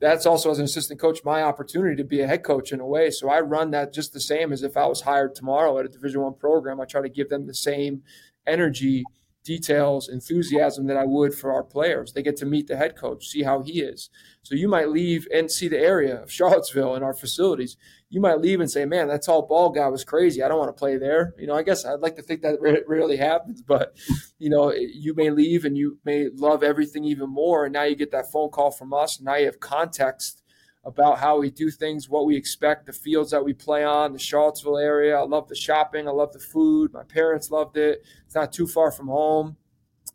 that's 0.00 0.26
also 0.26 0.50
as 0.50 0.58
an 0.58 0.64
assistant 0.64 0.98
coach 0.98 1.22
my 1.24 1.42
opportunity 1.42 1.94
to 1.96 2.04
be 2.04 2.20
a 2.20 2.26
head 2.26 2.42
coach 2.42 2.72
in 2.72 2.80
a 2.80 2.86
way. 2.86 3.10
So 3.10 3.28
I 3.28 3.40
run 3.40 3.70
that 3.72 3.92
just 3.92 4.12
the 4.12 4.20
same 4.20 4.52
as 4.52 4.62
if 4.62 4.76
I 4.76 4.86
was 4.86 5.02
hired 5.02 5.34
tomorrow 5.34 5.78
at 5.78 5.84
a 5.84 5.88
Division 5.88 6.22
One 6.22 6.34
program. 6.34 6.80
I 6.80 6.86
try 6.86 7.02
to 7.02 7.08
give 7.08 7.28
them 7.28 7.46
the 7.46 7.54
same 7.54 8.02
energy 8.46 9.04
details, 9.44 10.08
enthusiasm 10.08 10.86
that 10.86 10.96
I 10.96 11.04
would 11.04 11.34
for 11.34 11.52
our 11.52 11.62
players. 11.62 12.12
They 12.12 12.22
get 12.22 12.36
to 12.38 12.46
meet 12.46 12.66
the 12.66 12.76
head 12.76 12.96
coach, 12.96 13.26
see 13.26 13.42
how 13.42 13.62
he 13.62 13.80
is. 13.80 14.10
So 14.42 14.54
you 14.54 14.68
might 14.68 14.90
leave 14.90 15.26
and 15.32 15.50
see 15.50 15.68
the 15.68 15.78
area 15.78 16.22
of 16.22 16.32
Charlottesville 16.32 16.94
and 16.94 17.04
our 17.04 17.14
facilities. 17.14 17.76
You 18.08 18.20
might 18.20 18.40
leave 18.40 18.60
and 18.60 18.70
say, 18.70 18.84
"Man, 18.84 19.08
that 19.08 19.24
tall 19.24 19.46
ball 19.46 19.70
guy 19.70 19.86
was 19.88 20.04
crazy. 20.04 20.42
I 20.42 20.48
don't 20.48 20.58
want 20.58 20.74
to 20.74 20.78
play 20.78 20.98
there." 20.98 21.32
You 21.38 21.46
know, 21.46 21.54
I 21.54 21.62
guess 21.62 21.84
I'd 21.84 22.00
like 22.00 22.16
to 22.16 22.22
think 22.22 22.42
that 22.42 22.60
rarely 22.60 23.16
happens, 23.16 23.62
but 23.62 23.96
you 24.38 24.50
know, 24.50 24.72
you 24.72 25.14
may 25.14 25.30
leave 25.30 25.64
and 25.64 25.76
you 25.76 25.98
may 26.04 26.28
love 26.34 26.62
everything 26.62 27.04
even 27.04 27.30
more. 27.30 27.64
And 27.64 27.72
now 27.72 27.84
you 27.84 27.94
get 27.94 28.10
that 28.10 28.30
phone 28.32 28.50
call 28.50 28.72
from 28.72 28.92
us. 28.92 29.18
And 29.18 29.26
now 29.26 29.36
you 29.36 29.46
have 29.46 29.60
context 29.60 30.39
about 30.84 31.18
how 31.18 31.38
we 31.38 31.50
do 31.50 31.70
things, 31.70 32.08
what 32.08 32.24
we 32.24 32.36
expect, 32.36 32.86
the 32.86 32.92
fields 32.92 33.30
that 33.30 33.44
we 33.44 33.52
play 33.52 33.84
on, 33.84 34.12
the 34.12 34.18
Charlottesville 34.18 34.78
area. 34.78 35.18
I 35.18 35.22
love 35.22 35.48
the 35.48 35.54
shopping. 35.54 36.08
I 36.08 36.12
love 36.12 36.32
the 36.32 36.38
food. 36.38 36.92
My 36.92 37.04
parents 37.04 37.50
loved 37.50 37.76
it. 37.76 38.02
It's 38.24 38.34
not 38.34 38.52
too 38.52 38.66
far 38.66 38.90
from 38.90 39.08
home. 39.08 39.56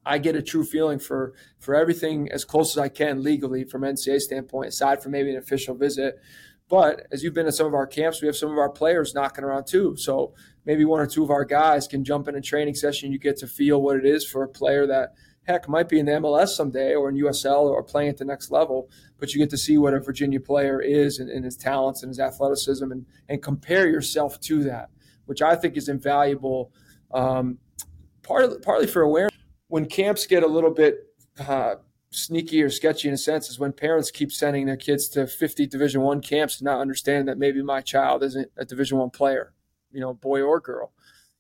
I 0.06 0.18
get 0.18 0.36
a 0.36 0.42
true 0.42 0.64
feeling 0.64 1.00
for 1.00 1.34
for 1.60 1.76
everything 1.76 2.32
as 2.32 2.46
close 2.46 2.76
as 2.76 2.78
I 2.78 2.90
can 2.90 3.24
legally 3.24 3.64
from 3.64 3.82
NCAA 3.82 4.20
standpoint, 4.20 4.70
aside 4.70 5.02
from 5.02 5.12
maybe 5.12 5.32
an 5.32 5.38
official 5.38 5.76
visit. 5.76 6.20
But 6.68 7.06
as 7.12 7.24
you've 7.24 7.34
been 7.34 7.46
to 7.46 7.52
some 7.52 7.68
of 7.68 7.74
our 7.76 7.88
camps, 7.88 8.22
we 8.22 8.28
have 8.28 8.36
some 8.36 8.52
of 8.52 8.58
our 8.58 8.70
players 8.70 9.14
knocking 9.14 9.44
around 9.44 9.68
too. 9.68 9.96
So 9.98 10.34
maybe 10.66 10.84
one 10.84 11.00
or 11.00 11.06
two 11.06 11.24
of 11.24 11.30
our 11.30 11.46
guys 11.46 11.88
can 11.88 12.04
jump 12.04 12.28
in 12.28 12.36
a 12.36 12.42
training 12.42 12.76
session. 12.76 13.12
You 13.12 13.20
get 13.20 13.38
to 13.38 13.48
feel 13.48 13.82
what 13.82 13.98
it 13.98 14.06
is 14.06 14.26
for 14.26 14.44
a 14.44 14.48
player 14.48 14.88
that 14.88 15.14
heck 15.48 15.68
might 15.68 15.90
be 15.90 16.00
in 16.00 16.06
the 16.06 16.14
MLS 16.14 16.50
someday 16.50 16.96
or 16.96 17.10
in 17.10 17.16
USL 17.16 17.64
or 17.64 17.84
playing 17.84 18.10
at 18.10 18.18
the 18.18 18.26
next 18.26 18.52
level, 18.52 18.90
but 19.20 19.34
you 19.34 19.40
get 19.40 19.50
to 19.52 19.58
see 19.58 19.78
what 19.78 19.94
a 19.94 20.00
Virginia 20.00 20.40
player 20.40 20.82
is 20.82 21.20
and, 21.20 21.30
and 21.30 21.46
his 21.46 21.56
talents 21.56 22.04
and 22.04 22.10
his 22.10 22.20
athleticism 22.20 22.92
and, 22.92 23.06
and 23.30 23.42
compare 23.42 23.88
yourself 23.88 24.40
to 24.42 24.64
that, 24.64 24.90
which 25.26 25.42
I 25.42 25.56
think 25.56 25.78
is 25.78 25.90
invaluable 25.90 26.72
Um, 27.12 27.60
part 28.24 28.62
partly 28.64 28.88
for 28.88 29.02
awareness. 29.02 29.38
When 29.68 29.86
camps 29.86 30.26
get 30.26 30.44
a 30.44 30.48
little 30.48 30.72
bit 30.72 31.14
uh, 31.40 31.76
sneaky 32.10 32.62
or 32.64 32.70
sketchy 32.70 33.08
in 33.08 33.14
a 33.14 33.18
sense 33.18 33.50
is 33.50 33.60
when 33.60 33.74
parents 33.74 34.10
keep 34.10 34.32
sending 34.32 34.66
their 34.66 34.78
kids 34.78 35.08
to 35.10 35.28
50 35.28 35.68
Division 35.68 36.02
One 36.02 36.22
camps, 36.22 36.58
to 36.58 36.64
not 36.64 36.82
understanding 36.82 37.26
that 37.26 37.38
maybe 37.38 37.62
my 37.62 37.82
child 37.82 38.24
isn't 38.24 38.52
a 38.58 38.66
Division 38.66 38.98
One 38.98 39.10
player, 39.10 39.54
you 39.92 40.00
know, 40.00 40.14
boy 40.14 40.42
or 40.42 40.60
girl 40.60 40.92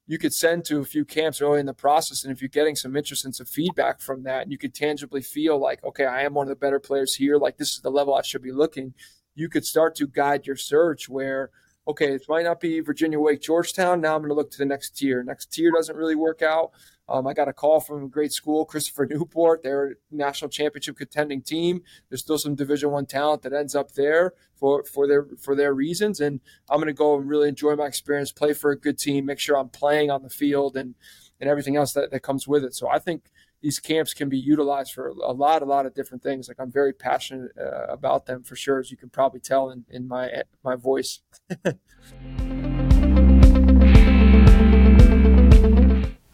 you 0.07 0.17
could 0.17 0.33
send 0.33 0.65
to 0.65 0.79
a 0.79 0.85
few 0.85 1.03
camps 1.03 1.41
early 1.41 1.59
in 1.59 1.65
the 1.65 1.73
process. 1.73 2.23
And 2.23 2.31
if 2.31 2.41
you're 2.41 2.49
getting 2.49 2.75
some 2.75 2.95
interest 2.95 3.25
and 3.25 3.35
some 3.35 3.47
feedback 3.47 4.01
from 4.01 4.23
that, 4.23 4.43
and 4.43 4.51
you 4.51 4.57
could 4.57 4.75
tangibly 4.75 5.21
feel 5.21 5.57
like, 5.57 5.83
okay, 5.83 6.05
I 6.05 6.23
am 6.23 6.35
one 6.35 6.45
of 6.45 6.49
the 6.49 6.55
better 6.55 6.79
players 6.79 7.15
here, 7.15 7.37
like 7.37 7.57
this 7.57 7.71
is 7.71 7.81
the 7.81 7.89
level 7.89 8.13
I 8.13 8.21
should 8.21 8.43
be 8.43 8.51
looking, 8.51 8.93
you 9.33 9.49
could 9.49 9.65
start 9.65 9.95
to 9.95 10.07
guide 10.07 10.45
your 10.45 10.55
search 10.55 11.09
where, 11.09 11.49
okay, 11.87 12.13
it 12.13 12.25
might 12.29 12.45
not 12.45 12.59
be 12.59 12.79
Virginia 12.79 13.19
Wake 13.19 13.41
Georgetown. 13.41 13.99
Now 13.99 14.15
I'm 14.15 14.21
going 14.21 14.29
to 14.29 14.35
look 14.35 14.51
to 14.51 14.57
the 14.57 14.65
next 14.65 14.97
tier. 14.97 15.23
Next 15.23 15.51
tier 15.51 15.71
doesn't 15.71 15.95
really 15.95 16.15
work 16.15 16.41
out. 16.41 16.71
Um, 17.07 17.27
I 17.27 17.33
got 17.33 17.47
a 17.47 17.53
call 17.53 17.79
from 17.79 18.03
a 18.03 18.07
great 18.07 18.33
school, 18.33 18.65
Christopher 18.65 19.05
Newport. 19.05 19.61
They're 19.63 19.91
a 19.91 19.93
national 20.11 20.49
championship 20.49 20.97
contending 20.97 21.41
team. 21.41 21.81
There's 22.09 22.21
still 22.21 22.37
some 22.37 22.55
Division 22.55 22.91
One 22.91 23.05
talent 23.05 23.43
that 23.43 23.53
ends 23.53 23.75
up 23.75 23.91
there 23.93 24.33
for 24.55 24.83
for 24.83 25.07
their 25.07 25.27
for 25.39 25.55
their 25.55 25.73
reasons, 25.73 26.19
and 26.19 26.39
I'm 26.69 26.77
going 26.77 26.87
to 26.87 26.93
go 26.93 27.17
and 27.17 27.29
really 27.29 27.49
enjoy 27.49 27.75
my 27.75 27.85
experience, 27.85 28.31
play 28.31 28.53
for 28.53 28.71
a 28.71 28.79
good 28.79 28.97
team, 28.97 29.25
make 29.25 29.39
sure 29.39 29.57
I'm 29.57 29.69
playing 29.69 30.09
on 30.09 30.23
the 30.23 30.29
field, 30.29 30.75
and 30.75 30.95
and 31.39 31.49
everything 31.49 31.75
else 31.75 31.93
that, 31.93 32.11
that 32.11 32.21
comes 32.21 32.47
with 32.47 32.63
it. 32.63 32.73
So 32.73 32.89
I 32.89 32.99
think 32.99 33.25
these 33.61 33.79
camps 33.79 34.13
can 34.13 34.29
be 34.29 34.37
utilized 34.37 34.93
for 34.93 35.07
a 35.07 35.31
lot, 35.31 35.61
a 35.61 35.65
lot 35.65 35.85
of 35.85 35.93
different 35.93 36.23
things. 36.23 36.47
Like 36.47 36.59
I'm 36.59 36.71
very 36.71 36.93
passionate 36.93 37.51
uh, 37.59 37.87
about 37.87 38.25
them 38.25 38.43
for 38.43 38.55
sure, 38.55 38.79
as 38.79 38.91
you 38.91 38.97
can 38.97 39.09
probably 39.09 39.39
tell 39.39 39.69
in, 39.69 39.85
in 39.89 40.07
my 40.07 40.43
my 40.63 40.75
voice. 40.75 41.21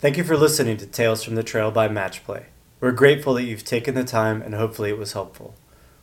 Thank 0.02 0.18
you 0.18 0.24
for 0.24 0.36
listening 0.36 0.78
to 0.78 0.88
Tales 0.88 1.24
from 1.24 1.36
the 1.36 1.44
Trail 1.44 1.70
by 1.70 1.88
Matchplay. 1.88 2.46
We're 2.80 2.92
grateful 2.92 3.36
that 3.36 3.44
you've 3.44 3.64
taken 3.64 3.94
the 3.94 4.04
time 4.04 4.42
and 4.42 4.56
hopefully 4.56 4.90
it 4.90 4.98
was 4.98 5.14
helpful. 5.14 5.54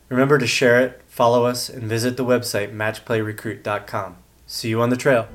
Remember 0.08 0.38
to 0.38 0.46
share 0.46 0.80
it, 0.80 1.02
follow 1.08 1.46
us, 1.46 1.68
and 1.68 1.82
visit 1.82 2.16
the 2.16 2.24
website 2.24 2.72
matchplayrecruit.com. 2.72 4.18
See 4.46 4.68
you 4.68 4.80
on 4.80 4.90
the 4.90 4.96
trail. 4.96 5.26